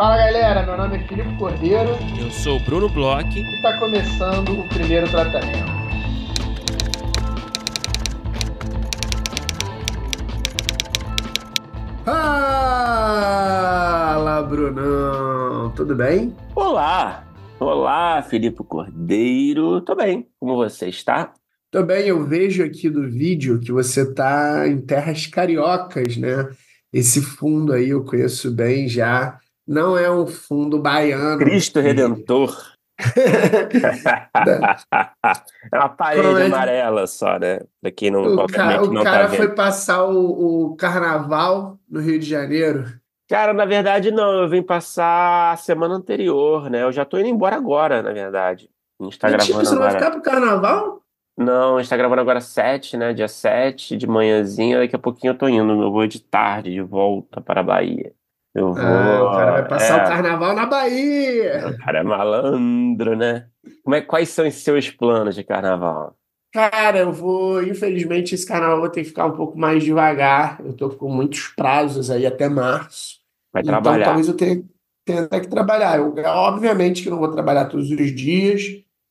[0.00, 1.90] Fala galera, meu nome é Filipe Cordeiro.
[2.18, 3.38] Eu sou o Bruno Bloch.
[3.38, 5.70] E está começando o primeiro tratamento.
[12.02, 12.82] Fala,
[14.44, 15.70] Brunão!
[15.76, 16.34] Tudo bem?
[16.56, 17.22] Olá!
[17.58, 19.82] Olá, Filipe Cordeiro.
[19.82, 20.26] Tô bem.
[20.38, 21.34] Como você está?
[21.70, 22.06] Tô bem.
[22.06, 26.48] Eu vejo aqui do vídeo que você tá em terras cariocas, né?
[26.90, 29.38] Esse fundo aí eu conheço bem já.
[29.70, 31.38] Não é um fundo baiano.
[31.38, 31.78] Cristo.
[31.78, 32.52] Redentor.
[35.72, 37.60] é uma parede amarela só, né?
[37.80, 41.78] Pra quem não, o cara, o não tá cara tá foi passar o, o carnaval
[41.88, 42.84] no Rio de Janeiro.
[43.28, 44.42] Cara, na verdade, não.
[44.42, 46.82] Eu vim passar a semana anterior, né?
[46.82, 48.68] Eu já tô indo embora agora, na verdade.
[49.00, 49.90] A gente tá Mentira, gravando você agora.
[49.92, 51.00] vai ficar pro carnaval?
[51.38, 53.12] Não, a gente tá gravando agora 7, né?
[53.12, 54.80] Dia 7 de manhãzinha.
[54.80, 55.80] Daqui a pouquinho eu tô indo.
[55.80, 58.12] Eu vou de tarde de volta para a Bahia.
[58.54, 58.84] Eu vou.
[58.84, 60.04] Ah, o cara vai passar é...
[60.04, 61.68] o carnaval na Bahia!
[61.68, 63.46] O cara é malandro, né?
[63.84, 66.16] Como é, quais são os seus planos de carnaval?
[66.52, 67.62] Cara, eu vou.
[67.62, 70.60] Infelizmente, esse carnaval eu vou ter que ficar um pouco mais devagar.
[70.64, 73.20] Eu tô com muitos prazos aí até março.
[73.52, 74.06] Vai então, trabalhar.
[74.06, 74.64] talvez eu tenha,
[75.04, 75.98] tenha que trabalhar.
[75.98, 78.62] Eu, obviamente que não vou trabalhar todos os dias.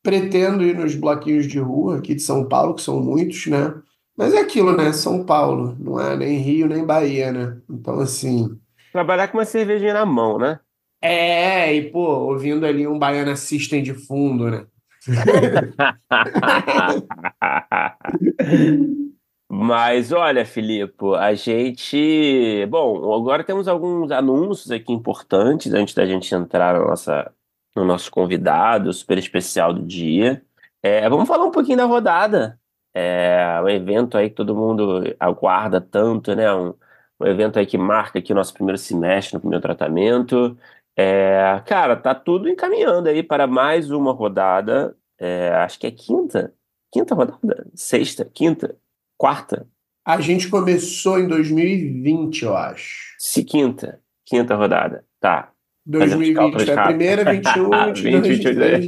[0.04, 3.74] Pretendo ir nos bloquinhos de rua aqui de São Paulo, que são muitos, né?
[4.18, 4.92] Mas é aquilo, né?
[4.92, 7.58] São Paulo, não é nem Rio nem Bahia, né?
[7.70, 8.58] Então, assim.
[8.92, 10.60] Trabalhar com uma cervejinha na mão, né?
[11.02, 14.66] É, e pô, ouvindo ali um Baiana System de fundo, né?
[19.52, 22.66] Mas olha, Filipe, a gente.
[22.68, 27.32] Bom, agora temos alguns anúncios aqui importantes antes da gente entrar na nossa,
[27.76, 30.44] no nosso convidado super especial do dia.
[30.84, 32.60] É, vamos falar um pouquinho da rodada.
[32.94, 36.54] É um evento aí que todo mundo aguarda tanto, né?
[36.54, 36.74] Um,
[37.20, 40.58] um evento aí que marca aqui o nosso primeiro semestre no primeiro tratamento.
[40.98, 44.96] É, cara, tá tudo encaminhando aí para mais uma rodada.
[45.20, 46.54] É, acho que é quinta.
[46.92, 47.68] Quinta rodada?
[47.76, 48.26] Sexta?
[48.26, 48.76] Quinta?
[49.18, 49.68] Quarta?
[50.06, 53.16] A gente começou em 2020, eu acho.
[53.20, 54.02] Se quinta.
[54.26, 55.06] Quinta rodada.
[55.20, 55.52] Tá.
[55.90, 58.86] 2020, foi a primeira, 21, 22, 22.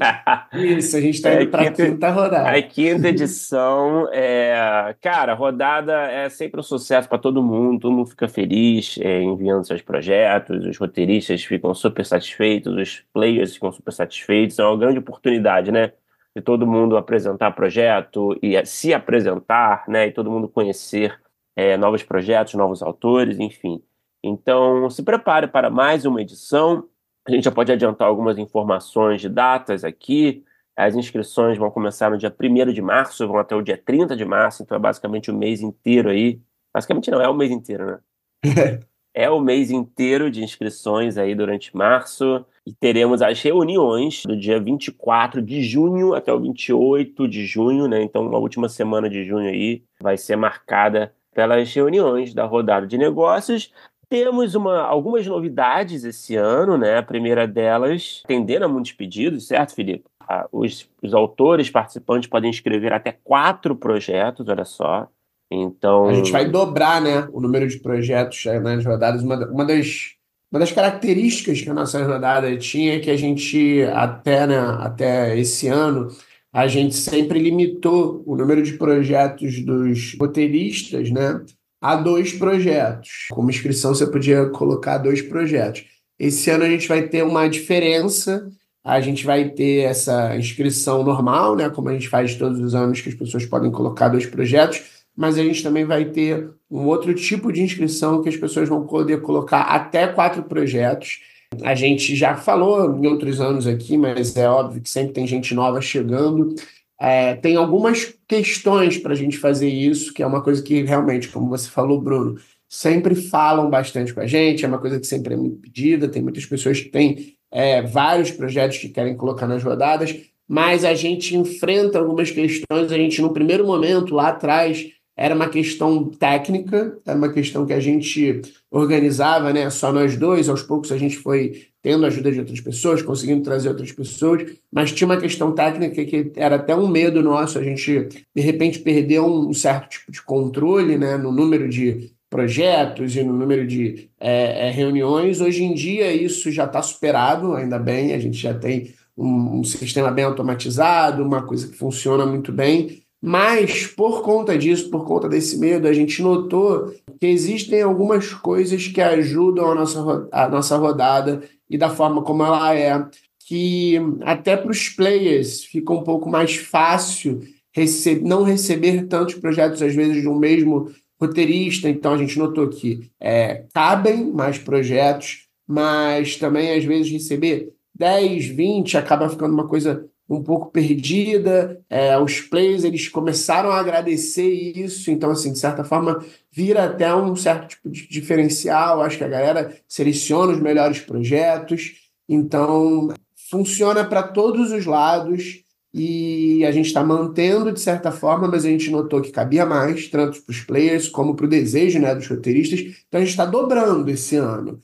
[0.53, 2.49] Isso, a gente está indo é, para a quinta rodada.
[2.49, 8.09] A quinta edição, é, cara, rodada é sempre um sucesso para todo mundo, todo mundo
[8.11, 13.91] fica feliz é, enviando seus projetos, os roteiristas ficam super satisfeitos, os players ficam super
[13.91, 15.93] satisfeitos, é uma grande oportunidade, né?
[16.35, 20.05] De todo mundo apresentar projeto e se apresentar, né?
[20.05, 21.19] E todo mundo conhecer
[21.55, 23.81] é, novos projetos, novos autores, enfim.
[24.23, 26.87] Então, se prepare para mais uma edição.
[27.25, 30.43] A gente já pode adiantar algumas informações de datas aqui.
[30.75, 34.25] As inscrições vão começar no dia 1 de março, vão até o dia 30 de
[34.25, 36.41] março, então é basicamente o mês inteiro aí.
[36.73, 37.99] Basicamente não, é o mês inteiro, né?
[39.13, 42.45] é o mês inteiro de inscrições aí durante março.
[42.65, 48.01] E teremos as reuniões do dia 24 de junho até o 28 de junho, né?
[48.01, 52.97] Então, a última semana de junho aí vai ser marcada pelas reuniões da rodada de
[52.97, 53.73] negócios.
[54.11, 56.97] Temos uma, algumas novidades esse ano, né?
[56.97, 60.03] A primeira delas, atendendo a muitos pedidos, certo, Felipe?
[60.27, 65.07] Ah, os, os autores participantes podem escrever até quatro projetos, olha só.
[65.49, 66.09] Então.
[66.09, 67.29] A gente vai dobrar, né?
[67.31, 69.23] O número de projetos nas rodadas.
[69.23, 70.15] Uma, uma, das,
[70.51, 75.39] uma das características que a nossa rodada tinha é que a gente, até, né, até
[75.39, 76.09] esse ano,
[76.51, 81.41] a gente sempre limitou o número de projetos dos roteiristas, né?
[81.81, 83.25] A dois projetos.
[83.31, 85.83] Como inscrição, você podia colocar dois projetos.
[86.19, 88.47] Esse ano a gente vai ter uma diferença.
[88.83, 91.69] A gente vai ter essa inscrição normal, né?
[91.69, 94.83] Como a gente faz todos os anos, que as pessoas podem colocar dois projetos,
[95.15, 98.85] mas a gente também vai ter um outro tipo de inscrição que as pessoas vão
[98.85, 101.19] poder colocar até quatro projetos.
[101.63, 105.53] A gente já falou em outros anos aqui, mas é óbvio que sempre tem gente
[105.53, 106.55] nova chegando.
[107.03, 111.29] É, tem algumas questões para a gente fazer isso, que é uma coisa que realmente,
[111.29, 112.39] como você falou, Bruno,
[112.69, 116.21] sempre falam bastante com a gente, é uma coisa que sempre é muito pedida, tem
[116.21, 120.15] muitas pessoas que têm é, vários projetos que querem colocar nas rodadas,
[120.47, 124.85] mas a gente enfrenta algumas questões, a gente, no primeiro momento, lá atrás,
[125.21, 128.41] era uma questão técnica, era uma questão que a gente
[128.71, 129.69] organizava, né?
[129.69, 133.43] Só nós dois, aos poucos a gente foi tendo a ajuda de outras pessoas, conseguindo
[133.43, 137.63] trazer outras pessoas, mas tinha uma questão técnica que era até um medo nosso, a
[137.63, 141.17] gente de repente perder um certo tipo de controle, né?
[141.17, 145.39] No número de projetos e no número de é, é, reuniões.
[145.39, 149.63] Hoje em dia isso já está superado, ainda bem, a gente já tem um, um
[149.63, 153.03] sistema bem automatizado, uma coisa que funciona muito bem.
[153.21, 158.87] Mas, por conta disso, por conta desse medo, a gente notou que existem algumas coisas
[158.87, 163.05] que ajudam a nossa, a nossa rodada e da forma como ela é,
[163.47, 167.41] que até para os players fica um pouco mais fácil
[167.73, 171.89] rece não receber tantos projetos, às vezes, de um mesmo roteirista.
[171.89, 178.47] Então, a gente notou que é, cabem mais projetos, mas também, às vezes, receber 10,
[178.47, 181.81] 20 acaba ficando uma coisa um pouco perdida.
[181.89, 187.13] É, os players eles começaram a agradecer isso, então, assim, de certa forma, vira até
[187.13, 189.01] um certo tipo de diferencial.
[189.01, 193.09] Acho que a galera seleciona os melhores projetos, então
[193.49, 195.63] funciona para todos os lados.
[195.93, 200.07] E a gente está mantendo de certa forma, mas a gente notou que cabia mais,
[200.07, 202.79] tanto para os players como para o desejo né, dos roteiristas.
[202.79, 204.81] Então a gente está dobrando esse ano.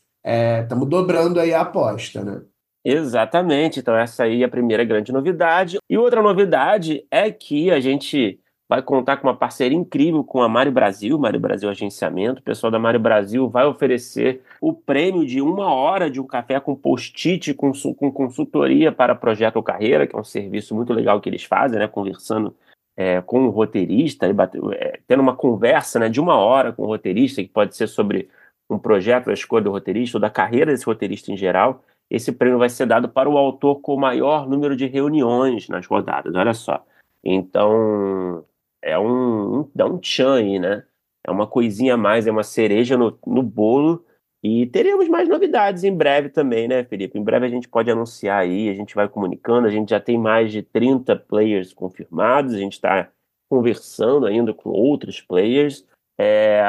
[0.61, 2.41] Estamos é, dobrando aí a aposta, né?
[2.89, 3.81] Exatamente.
[3.81, 5.77] Então, essa aí é a primeira grande novidade.
[5.89, 8.39] E outra novidade é que a gente
[8.69, 12.39] vai contar com uma parceria incrível com a Mari Brasil, Mari Brasil Agenciamento.
[12.39, 16.61] O pessoal da Mari Brasil vai oferecer o prêmio de uma hora de um café
[16.61, 21.19] com post-it, com, com consultoria para projeto ou carreira, que é um serviço muito legal
[21.19, 21.89] que eles fazem, né?
[21.89, 22.55] Conversando
[22.95, 27.43] é, com o roteirista, é, tendo uma conversa né, de uma hora com o roteirista,
[27.43, 28.29] que pode ser sobre
[28.69, 32.59] um projeto, a escolha do roteirista ou da carreira desse roteirista em geral esse prêmio
[32.59, 36.53] vai ser dado para o autor com o maior número de reuniões nas rodadas, olha
[36.53, 36.85] só.
[37.23, 38.45] Então,
[38.81, 40.83] é um, dá um tchan aí, né?
[41.25, 44.05] É uma coisinha a mais, é uma cereja no, no bolo.
[44.41, 47.19] E teremos mais novidades em breve também, né, Felipe?
[47.19, 49.67] Em breve a gente pode anunciar aí, a gente vai comunicando.
[49.67, 53.09] A gente já tem mais de 30 players confirmados, a gente está
[53.49, 55.85] conversando ainda com outros players.
[56.17, 56.61] É,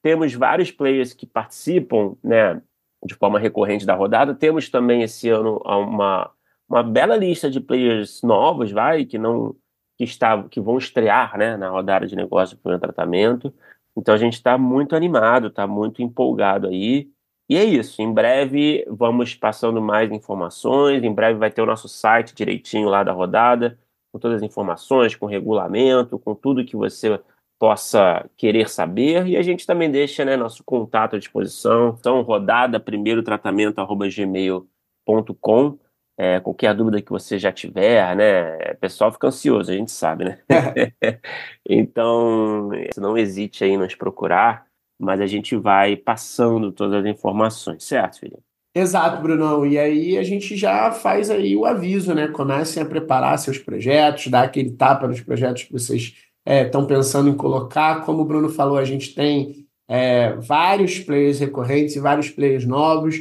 [0.00, 2.60] temos vários players que participam, né?
[3.06, 4.34] De forma recorrente da rodada.
[4.34, 6.30] Temos também esse ano uma,
[6.68, 9.54] uma bela lista de players novos, vai, que não
[9.96, 13.52] que, está, que vão estrear né, na rodada de negócio para o tratamento.
[13.96, 17.10] Então a gente está muito animado, está muito empolgado aí.
[17.48, 18.02] E é isso.
[18.02, 21.02] Em breve vamos passando mais informações.
[21.02, 23.78] Em breve vai ter o nosso site direitinho lá da rodada,
[24.12, 27.20] com todas as informações, com regulamento, com tudo que você
[27.58, 31.96] possa querer saber e a gente também deixa né, nosso contato à disposição.
[31.98, 35.78] Então, rodada primeiro tratamento arroba gmail.com.
[36.18, 38.72] É, qualquer dúvida que você já tiver, né?
[38.72, 40.38] O pessoal fica ansioso, a gente sabe, né?
[41.68, 44.66] então, não hesite aí em nos procurar,
[44.98, 48.38] mas a gente vai passando todas as informações, certo, filho?
[48.74, 49.66] Exato, Brunão.
[49.66, 52.28] E aí a gente já faz aí o aviso, né?
[52.28, 56.14] Comecem a preparar seus projetos, dar aquele tapa nos projetos que vocês
[56.46, 58.04] estão é, pensando em colocar.
[58.04, 63.20] Como o Bruno falou, a gente tem é, vários players recorrentes e vários players novos.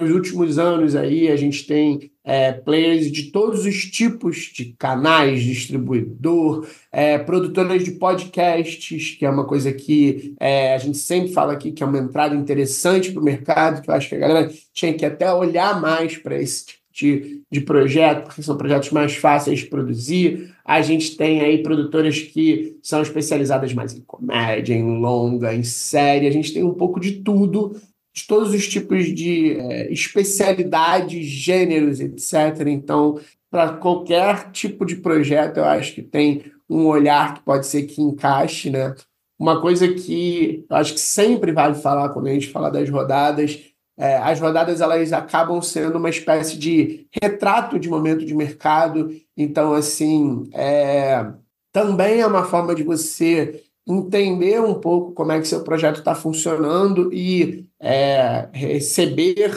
[0.00, 5.42] Nos últimos anos aí a gente tem é, players de todos os tipos de canais,
[5.42, 11.52] distribuidor, é, produtoras de podcasts, que é uma coisa que é, a gente sempre fala
[11.52, 14.50] aqui que é uma entrada interessante para o mercado, que eu acho que a galera
[14.72, 19.16] tinha que até olhar mais para esse tipo de, de projeto, porque são projetos mais
[19.16, 20.54] fáceis de produzir.
[20.64, 26.28] A gente tem aí produtoras que são especializadas mais em comédia, em longa, em série.
[26.28, 27.76] A gente tem um pouco de tudo,
[28.14, 32.68] de todos os tipos de é, especialidades, gêneros, etc.
[32.68, 33.18] Então,
[33.50, 38.00] para qualquer tipo de projeto, eu acho que tem um olhar que pode ser que
[38.00, 38.94] encaixe, né?
[39.36, 43.73] Uma coisa que eu acho que sempre vale falar quando a gente fala das rodadas
[43.96, 49.10] é, as rodadas elas acabam sendo uma espécie de retrato de momento de mercado.
[49.36, 51.24] Então, assim, é,
[51.72, 56.14] também é uma forma de você entender um pouco como é que seu projeto está
[56.14, 59.52] funcionando e é, receber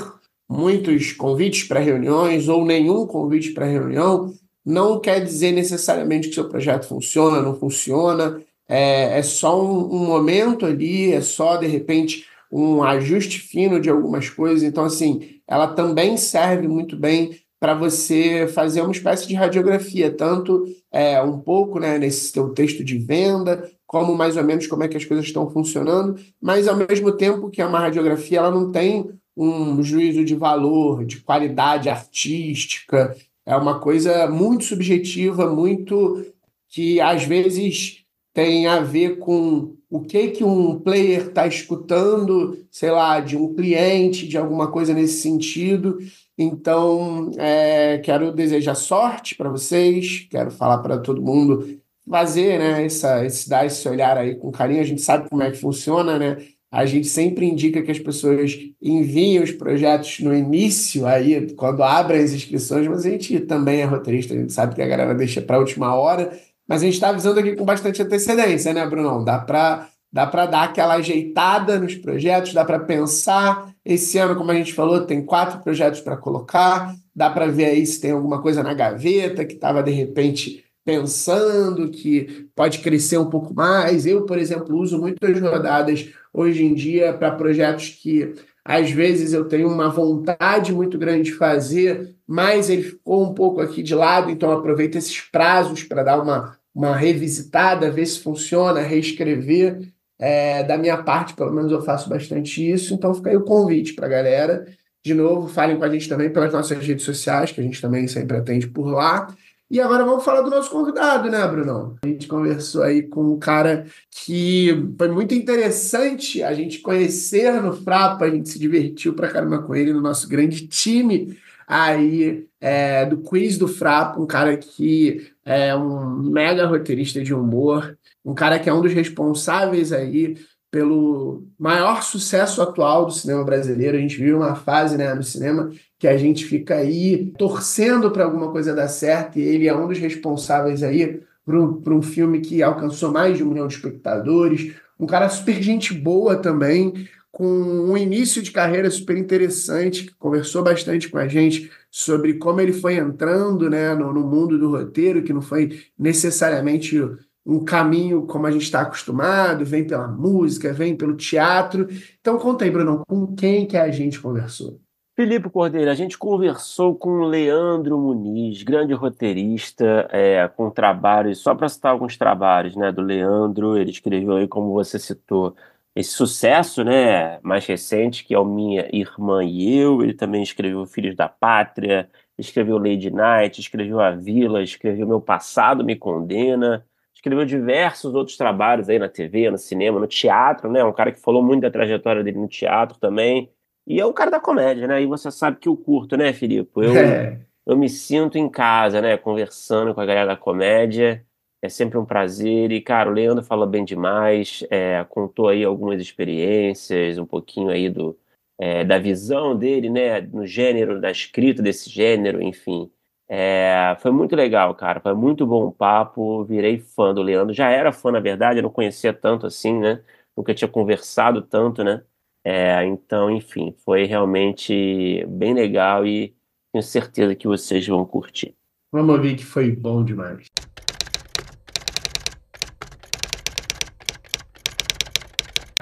[0.50, 4.34] muitos convites para reuniões ou nenhum convite para reunião
[4.68, 8.42] não quer dizer necessariamente que seu projeto funciona, não funciona.
[8.68, 13.90] É, é só um, um momento ali, é só de repente um ajuste fino de
[13.90, 14.64] algumas coisas.
[14.64, 20.66] Então, assim, ela também serve muito bem para você fazer uma espécie de radiografia, tanto
[20.92, 24.88] é, um pouco né, nesse teu texto de venda, como mais ou menos como é
[24.88, 28.72] que as coisas estão funcionando, mas ao mesmo tempo que é uma radiografia, ela não
[28.72, 36.26] tem um juízo de valor, de qualidade artística, é uma coisa muito subjetiva, muito
[36.68, 42.92] que às vezes tem a ver com o que que um player está escutando, sei
[42.92, 45.98] lá, de um cliente, de alguma coisa nesse sentido.
[46.38, 51.80] Então, é, quero desejar sorte para vocês, quero falar para todo mundo
[52.10, 54.82] fazer, né, essa, esse, dar esse olhar aí com carinho.
[54.82, 56.38] A gente sabe como é que funciona, né?
[56.70, 62.22] A gente sempre indica que as pessoas enviem os projetos no início, aí, quando abrem
[62.22, 65.42] as inscrições, mas a gente também é roteirista, a gente sabe que a galera deixa
[65.42, 66.38] para a última hora.
[66.68, 69.24] Mas a gente está avisando aqui com bastante antecedência, né, Brunão?
[69.24, 73.72] Dá para dá para dar aquela ajeitada nos projetos, dá para pensar.
[73.86, 77.86] Esse ano, como a gente falou, tem quatro projetos para colocar, dá para ver aí
[77.86, 83.30] se tem alguma coisa na gaveta que estava de repente pensando que pode crescer um
[83.30, 84.06] pouco mais.
[84.06, 88.34] Eu, por exemplo, uso muitas rodadas hoje em dia para projetos que
[88.68, 93.62] às vezes eu tenho uma vontade muito grande de fazer, mas ele ficou um pouco
[93.62, 98.82] aqui de lado, então aproveito esses prazos para dar uma, uma revisitada, ver se funciona,
[98.82, 99.88] reescrever.
[100.20, 103.94] É, da minha parte, pelo menos eu faço bastante isso, então fica aí o convite
[103.94, 104.66] para a galera.
[105.02, 108.06] De novo, falem com a gente também pelas nossas redes sociais, que a gente também
[108.06, 109.34] sempre atende por lá.
[109.70, 111.98] E agora vamos falar do nosso convidado, né, Brunão?
[112.02, 117.74] A gente conversou aí com um cara que foi muito interessante a gente conhecer no
[117.74, 123.06] Frapa, a gente se divertiu pra caramba com ele no nosso grande time aí é,
[123.06, 128.58] do quiz do Frapa, um cara que é um mega roteirista de humor, um cara
[128.60, 130.38] que é um dos responsáveis aí
[130.70, 133.98] pelo maior sucesso atual do cinema brasileiro.
[133.98, 138.26] A gente vive uma fase né, no cinema que a gente fica aí torcendo para
[138.26, 142.62] alguma coisa dar certo, e ele é um dos responsáveis aí um, um filme que
[142.62, 144.76] alcançou mais de um milhão de espectadores.
[145.00, 150.64] Um cara super gente boa também, com um início de carreira super interessante, que conversou
[150.64, 155.24] bastante com a gente sobre como ele foi entrando né, no, no mundo do roteiro,
[155.24, 157.00] que não foi necessariamente
[157.48, 161.88] um caminho como a gente está acostumado, vem pela música, vem pelo teatro.
[162.20, 164.82] Então conta aí, Bruno, com quem que a gente conversou?
[165.16, 171.68] Felipe Cordeiro, a gente conversou com Leandro Muniz, grande roteirista, é, com trabalhos, só para
[171.68, 175.56] citar alguns trabalhos, né, do Leandro, ele escreveu aí, como você citou,
[175.96, 180.86] esse sucesso, né, mais recente, que é o Minha Irmã e Eu, ele também escreveu
[180.86, 186.86] Filhos da Pátria, escreveu Lady Night, escreveu A Vila, escreveu Meu Passado Me Condena,
[187.28, 191.20] escreveu diversos outros trabalhos aí na TV, no cinema, no teatro, né, um cara que
[191.20, 193.52] falou muito da trajetória dele no teatro também,
[193.86, 195.02] e é o cara da comédia, né?
[195.02, 196.70] E você sabe que eu curto, né, Filipe?
[196.76, 197.40] Eu, é.
[197.66, 199.16] eu me sinto em casa, né?
[199.16, 201.26] Conversando com a galera da comédia.
[201.62, 202.70] É sempre um prazer.
[202.74, 204.62] E, cara, o Leandro fala bem demais.
[204.70, 208.20] É, contou aí algumas experiências, um pouquinho aí do,
[208.60, 210.20] é, da visão dele, né?
[210.20, 212.92] No gênero, da escrita desse gênero, enfim.
[213.30, 215.00] É, foi muito legal, cara.
[215.02, 216.46] Foi muito bom o papo.
[216.46, 217.54] Virei fã do Leandro.
[217.54, 220.02] Já era fã, na verdade, eu não conhecia tanto assim, né?
[220.36, 222.04] Nunca tinha conversado tanto, né?
[222.44, 226.34] É, então, enfim, foi realmente bem legal e
[226.72, 228.56] tenho certeza que vocês vão curtir.
[228.92, 230.48] Vamos ouvir que foi bom demais.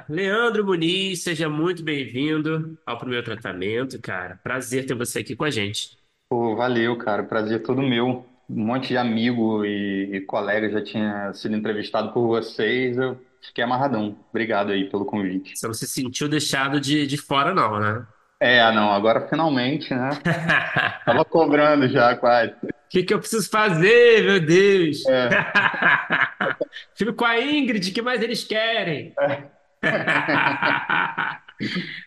[0.09, 4.39] Leandro Muniz, seja muito bem-vindo ao primeiro tratamento, cara.
[4.43, 5.97] Prazer ter você aqui com a gente.
[6.29, 7.23] Pô, valeu, cara.
[7.23, 8.25] Prazer todo meu.
[8.49, 12.97] Um monte de amigo e, e colega já tinha sido entrevistado por vocês.
[12.97, 14.17] Eu Fiquei amarradão.
[14.29, 15.55] Obrigado aí pelo convite.
[15.55, 18.05] Você não se sentiu deixado de, de fora, não, né?
[18.39, 20.09] É, não, agora finalmente, né?
[21.05, 22.51] Tava cobrando já, quase.
[22.51, 25.05] O que, que eu preciso fazer, meu Deus?
[25.05, 25.29] É.
[26.95, 29.13] Fico com a Ingrid, o que mais eles querem?
[29.19, 29.43] É.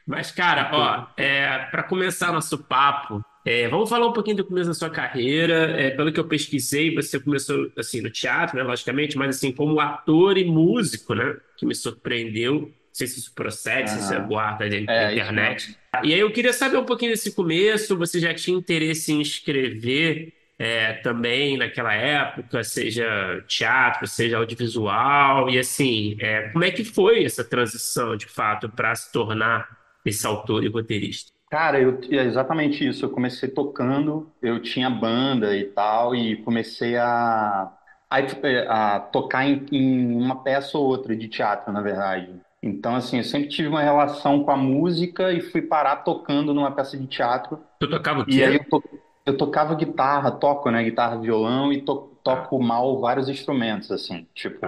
[0.06, 4.68] Mas, cara, ó, é, para começar nosso papo, é, vamos falar um pouquinho do começo
[4.68, 5.70] da sua carreira.
[5.80, 9.80] É, pelo que eu pesquisei, você começou assim no teatro, né, logicamente, mas assim como
[9.80, 12.60] ator e músico, né, que me surpreendeu.
[12.60, 15.76] Não sei se isso procede, se isso é guarda da é, internet.
[16.02, 17.96] E aí eu queria saber um pouquinho desse começo.
[17.96, 25.58] Você já tinha interesse em escrever é, também naquela época, seja teatro, seja audiovisual, e
[25.58, 29.68] assim, é, como é que foi essa transição, de fato, para se tornar
[30.04, 31.32] esse autor e roteirista?
[31.50, 33.04] Cara, eu, é exatamente isso.
[33.04, 37.72] Eu comecei tocando, eu tinha banda e tal, e comecei a,
[38.10, 38.18] a,
[38.68, 42.34] a tocar em, em, uma peça ou outra de teatro, na verdade.
[42.62, 46.72] Então, assim, eu sempre tive uma relação com a música e fui parar tocando numa
[46.72, 47.60] peça de teatro.
[47.78, 48.32] Tu tocava o quê?
[48.32, 48.82] E aí eu, to,
[49.28, 50.82] eu tocava guitarra, toco, né?
[50.82, 54.26] Guitarra, violão e to, toco mal vários instrumentos, assim.
[54.34, 54.66] Tipo,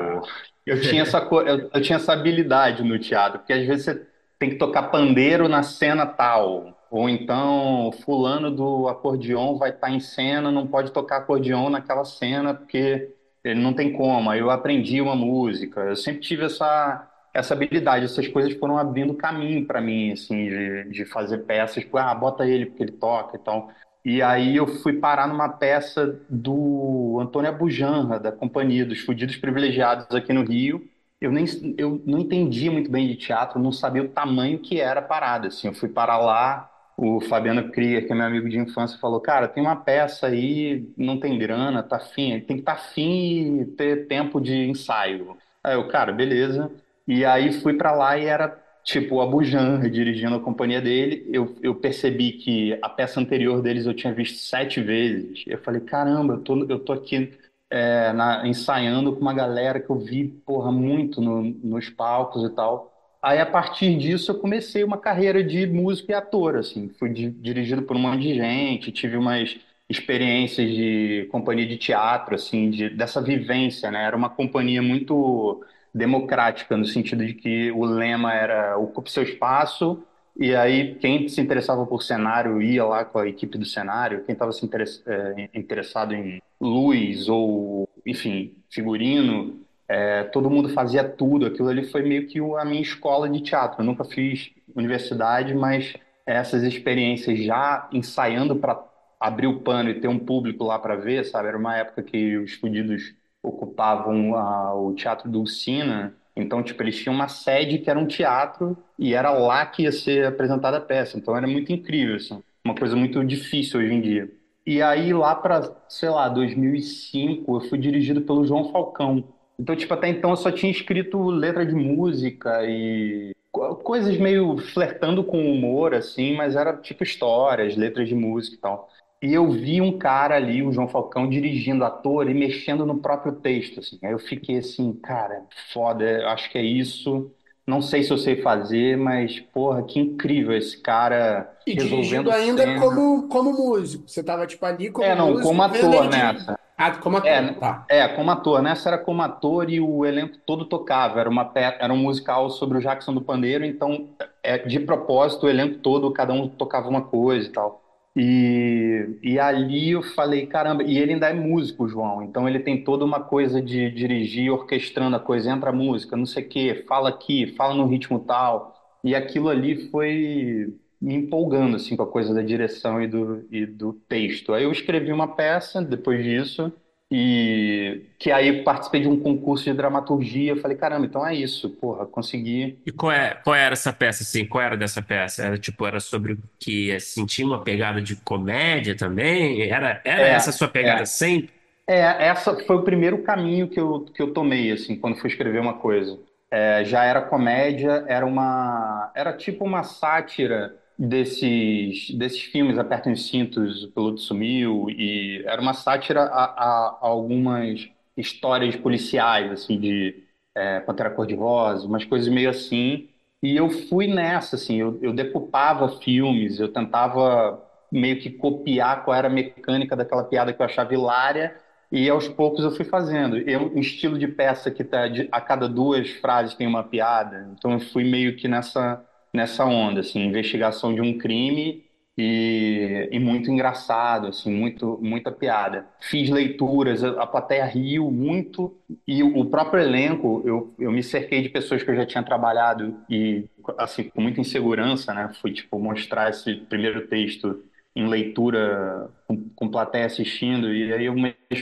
[0.67, 4.07] eu tinha essa, eu, eu tinha essa habilidade no teatro, porque às vezes você
[4.39, 6.77] tem que tocar pandeiro na cena tal.
[6.91, 12.05] Ou então, fulano do acordeon vai estar tá em cena, não pode tocar acordeon naquela
[12.05, 14.29] cena porque ele não tem como.
[14.29, 15.81] Aí eu aprendi uma música.
[15.81, 18.05] Eu sempre tive essa, essa habilidade.
[18.05, 21.83] Essas coisas foram abrindo caminho para mim, assim, de, de fazer peças.
[21.83, 23.71] Tipo, ah, bota ele porque ele toca e tal.
[24.05, 30.15] E aí eu fui parar numa peça do Antônio Abujanra, da Companhia dos Fudidos Privilegiados
[30.15, 30.89] aqui no Rio
[31.21, 31.45] eu nem
[31.77, 35.49] eu não entendia muito bem de teatro, não sabia o tamanho que era a parada.
[35.49, 39.21] Assim, eu fui para lá, o Fabiano Krieger, que é meu amigo de infância, falou:
[39.21, 43.61] Cara, tem uma peça aí, não tem grana, tá fim, tem que estar tá fim
[43.61, 45.37] e ter tempo de ensaio.
[45.63, 46.71] Aí eu, cara, beleza.
[47.07, 48.49] E aí fui para lá e era
[48.85, 51.27] tipo o Abu Janra dirigindo a companhia dele.
[51.33, 55.45] Eu, eu percebi que a peça anterior deles eu tinha visto sete vezes.
[55.47, 57.33] Eu falei, caramba, eu tô, eu tô aqui
[57.71, 62.55] é, na, ensaiando com uma galera que eu vi, porra, muito no, nos palcos e
[62.55, 62.93] tal.
[63.23, 66.89] Aí, a partir disso, eu comecei uma carreira de músico e ator, assim.
[66.99, 69.57] Fui di- dirigido por um monte de gente, tive umas
[69.89, 74.05] experiências de companhia de teatro, assim, de, dessa vivência, né?
[74.05, 75.63] Era uma companhia muito
[75.95, 80.03] democrática, no sentido de que o lema era ocupe seu espaço,
[80.37, 84.33] e aí quem se interessava por cenário ia lá com a equipe do cenário, quem
[84.33, 84.69] estava se
[85.07, 91.47] eh, interessado em luz ou, enfim, figurino, é, todo mundo fazia tudo.
[91.47, 93.81] Aquilo ali foi meio que a minha escola de teatro.
[93.81, 95.95] Eu nunca fiz universidade, mas
[96.25, 98.81] essas experiências já ensaiando para
[99.19, 101.49] abrir o pano e ter um público lá para ver, sabe?
[101.49, 106.15] Era uma época que os fudidos ocupavam a- o Teatro Dulcina.
[106.37, 109.93] Então, tipo, eles tinham uma sede que era um teatro e era lá que ia
[109.93, 111.19] ser apresentada a peça.
[111.19, 112.43] Então, era muito incrível, assim.
[112.65, 114.31] Uma coisa muito difícil hoje em dia.
[114.67, 119.25] E aí, lá para, sei lá, 2005, eu fui dirigido pelo João Falcão.
[119.59, 124.57] Então, tipo, até então eu só tinha escrito letra de música e co- coisas meio
[124.59, 128.89] flertando com o humor, assim, mas era tipo histórias, letras de música e tal.
[129.23, 133.33] E eu vi um cara ali, o João Falcão, dirigindo ator e mexendo no próprio
[133.35, 133.99] texto, assim.
[134.03, 137.31] Aí eu fiquei assim, cara, foda, acho que é isso.
[137.67, 142.31] Não sei se eu sei fazer, mas, porra, que incrível esse cara E dirigindo resolvendo
[142.31, 142.81] ainda cena.
[142.81, 144.09] como, como músico.
[144.09, 146.59] Você estava tipo ali como É, não, músico, como ator nessa.
[146.77, 147.85] Ah, como ator, É, tá.
[147.89, 148.63] é, como ator.
[148.63, 151.21] Nessa era como ator e o elenco todo tocava.
[151.21, 154.09] Era uma, era um musical sobre o Jackson do Pandeiro, então,
[154.43, 157.83] é, de propósito, o elenco todo, cada um tocava uma coisa e tal.
[158.23, 162.85] E, e ali eu falei, caramba, e ele ainda é músico, João, então ele tem
[162.85, 166.85] toda uma coisa de dirigir, orquestrando a coisa, entra a música, não sei o quê,
[166.87, 168.77] fala aqui, fala no ritmo tal.
[169.03, 173.65] E aquilo ali foi me empolgando, assim, com a coisa da direção e do, e
[173.65, 174.53] do texto.
[174.53, 176.71] Aí eu escrevi uma peça depois disso,
[177.11, 180.57] e que aí participei de um concurso de dramaturgia.
[180.57, 182.79] Falei, caramba, então é isso, porra, consegui.
[182.87, 184.47] E qual é, qual era essa peça, assim?
[184.47, 185.45] Qual era dessa peça?
[185.45, 189.63] Era tipo, era sobre o que sentia uma pegada de comédia também?
[189.71, 191.07] Era, era É, essa a sua pegada é.
[191.07, 191.53] sempre?
[191.89, 195.61] É, essa foi o primeiro caminho que eu, que eu tomei, assim, quando fui escrever
[195.61, 196.19] uma coisa.
[196.51, 203.29] É, já era comédia, era uma, era tipo uma sátira desses, desses filmes, Apertem os
[203.29, 209.81] Cintos, O Piloto Sumiu, e era uma sátira a, a- a algumas histórias policiais, assim,
[209.81, 213.09] de é, Pantera Cor-de-Rosa, umas coisas meio assim.
[213.43, 219.17] E eu fui nessa, assim, eu, eu decupava filmes, eu tentava meio que copiar qual
[219.17, 221.57] era a mecânica daquela piada que eu achava hilária,
[221.91, 223.37] e aos poucos eu fui fazendo.
[223.39, 227.49] Eu, um estilo de peça que tá de- a cada duas frases tem uma piada,
[227.57, 231.85] então eu fui meio que nessa, nessa onda, assim, investigação de um crime
[232.19, 235.87] e, e muito engraçado, assim, muito, muita piada.
[236.01, 241.41] Fiz leituras, a plateia riu muito, e o o próprio elenco, eu, eu me cerquei
[241.43, 245.31] de pessoas que eu já tinha trabalhado e, assim, com muita insegurança, né?
[245.41, 247.63] Fui, tipo, mostrar esse primeiro texto
[247.95, 251.15] em leitura com, com plateia assistindo, e aí eu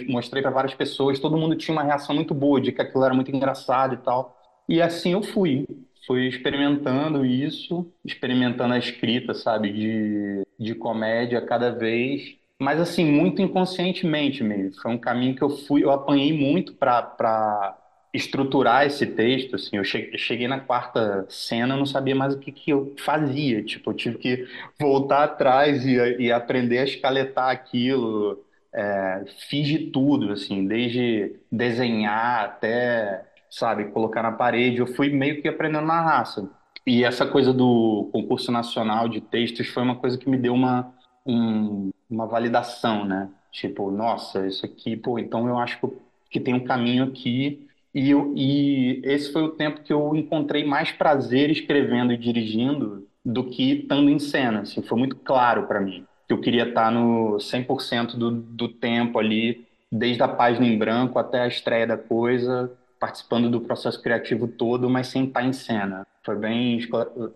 [0.09, 3.15] mostrei para várias pessoas, todo mundo tinha uma reação muito boa de que aquilo era
[3.15, 4.37] muito engraçado e tal.
[4.69, 5.67] E assim eu fui,
[6.09, 13.43] fui experimentando isso, experimentando a escrita, sabe, de, de comédia cada vez, mas assim, muito
[13.43, 14.81] inconscientemente mesmo.
[14.83, 17.79] Foi um caminho que eu fui, eu apanhei muito para
[18.15, 22.51] estruturar esse texto, assim, eu che- cheguei na quarta cena, não sabia mais o que
[22.51, 24.49] que eu fazia, tipo, eu tive que
[24.81, 28.43] voltar atrás e, e aprender a escaletar aquilo,
[28.73, 35.41] é, fiz de tudo, assim, desde desenhar até, sabe, colocar na parede, eu fui meio
[35.43, 36.51] que aprendendo na raça.
[36.87, 40.93] E essa coisa do concurso nacional de textos foi uma coisa que me deu uma,
[41.27, 43.29] um- uma validação, né?
[43.53, 45.79] Tipo, nossa, isso aqui, pô, então eu acho
[46.31, 47.67] que, tem um caminho aqui.
[47.95, 53.07] E, eu, e esse foi o tempo que eu encontrei mais prazer escrevendo e dirigindo
[53.25, 54.61] do que estando em cena.
[54.61, 59.19] Assim, foi muito claro para mim que eu queria estar no 100% do, do tempo
[59.19, 64.49] ali, desde a página em branco até a estreia da coisa, participando do processo criativo
[64.49, 66.07] todo, mas sem estar em cena.
[66.25, 66.79] Foi bem,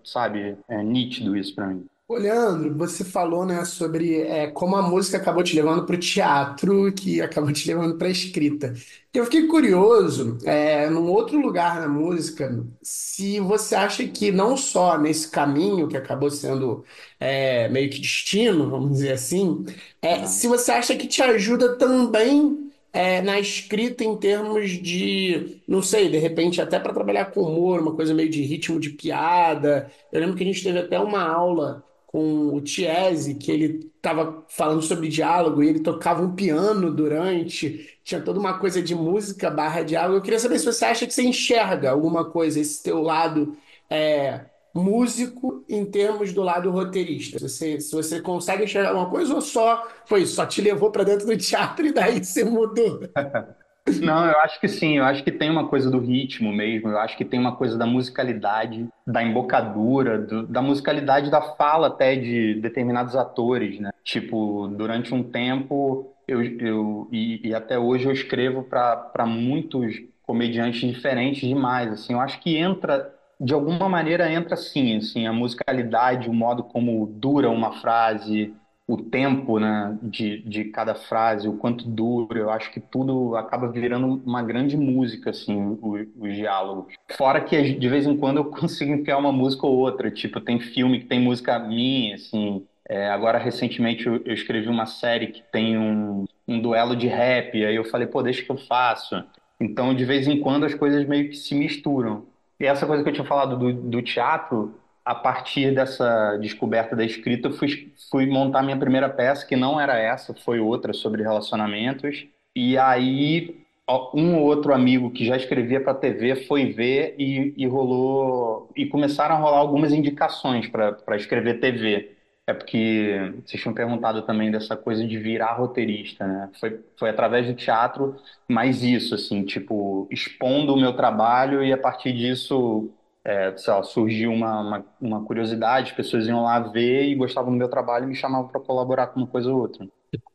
[0.05, 1.87] sabe, é nítido isso para mim.
[2.09, 5.99] Ô, Leandro, você falou, né, sobre é, como a música acabou te levando para o
[5.99, 8.75] teatro, que acabou te levando para a escrita.
[9.15, 14.99] Eu fiquei curioso, é, num outro lugar na música, se você acha que não só
[14.99, 16.85] nesse caminho que acabou sendo
[17.19, 19.65] é, meio que destino, vamos dizer assim,
[20.03, 20.27] é, Ah.
[20.27, 22.62] se você acha que te ajuda também
[22.93, 27.81] é, na escrita em termos de, não sei, de repente até para trabalhar com humor,
[27.81, 29.91] uma coisa meio de ritmo de piada.
[30.13, 34.45] Eu lembro que a gente teve até uma aula com o Tiese, que ele estava
[34.49, 39.51] falando sobre diálogo e ele tocava um piano durante, tinha toda uma coisa de música
[39.51, 40.19] barra diálogo.
[40.19, 43.57] Eu queria saber se você acha que você enxerga alguma coisa, esse teu lado
[43.89, 47.39] é, músico em termos do lado roteirista.
[47.39, 51.05] Se você, se você consegue enxergar alguma coisa ou só foi só te levou para
[51.05, 53.01] dentro do teatro e daí você mudou?
[54.01, 56.99] Não, eu acho que sim, eu acho que tem uma coisa do ritmo mesmo, eu
[56.99, 62.15] acho que tem uma coisa da musicalidade, da embocadura, do- da musicalidade da fala até
[62.17, 63.91] de determinados atores, né?
[64.05, 69.97] Tipo, durante um tempo, eu, eu e, e até hoje eu escrevo para para muitos
[70.23, 73.13] comediantes diferentes demais, assim, eu acho que entra,
[73.45, 78.55] de alguma maneira entra sim, assim, a musicalidade, o modo como dura uma frase,
[78.87, 83.69] o tempo, né, de, de cada frase, o quanto dura, eu acho que tudo acaba
[83.71, 86.95] virando uma grande música, assim, o- os diálogos.
[87.17, 90.61] Fora que de vez em quando eu consigo enfiar uma música ou outra, tipo, tem
[90.61, 92.67] filme que tem música minha, assim.
[92.89, 97.65] É, agora, recentemente, eu, eu escrevi uma série que tem um, um duelo de rap,
[97.65, 99.23] aí eu falei, pô, deixa que eu faço.
[99.61, 102.27] Então, de vez em quando, as coisas meio que se misturam.
[102.63, 104.73] E essa coisa que eu tinha falado do, do teatro,
[105.05, 109.81] a partir dessa descoberta da escrita, eu fui, fui montar minha primeira peça, que não
[109.81, 112.25] era essa, foi outra sobre relacionamentos.
[112.55, 113.67] E aí,
[114.15, 118.71] um ou outro amigo que já escrevia para TV foi ver e, e rolou.
[118.77, 122.13] E começaram a rolar algumas indicações para escrever TV.
[122.47, 126.51] É porque vocês tinham perguntado também dessa coisa de virar roteirista, né?
[126.59, 128.17] Foi, foi através do teatro,
[128.49, 132.91] mas isso, assim, tipo, expondo o meu trabalho e a partir disso
[133.25, 137.53] é, sei lá, surgiu uma, uma, uma curiosidade, as pessoas iam lá ver e gostavam
[137.53, 139.87] do meu trabalho e me chamavam para colaborar com uma coisa ou outra.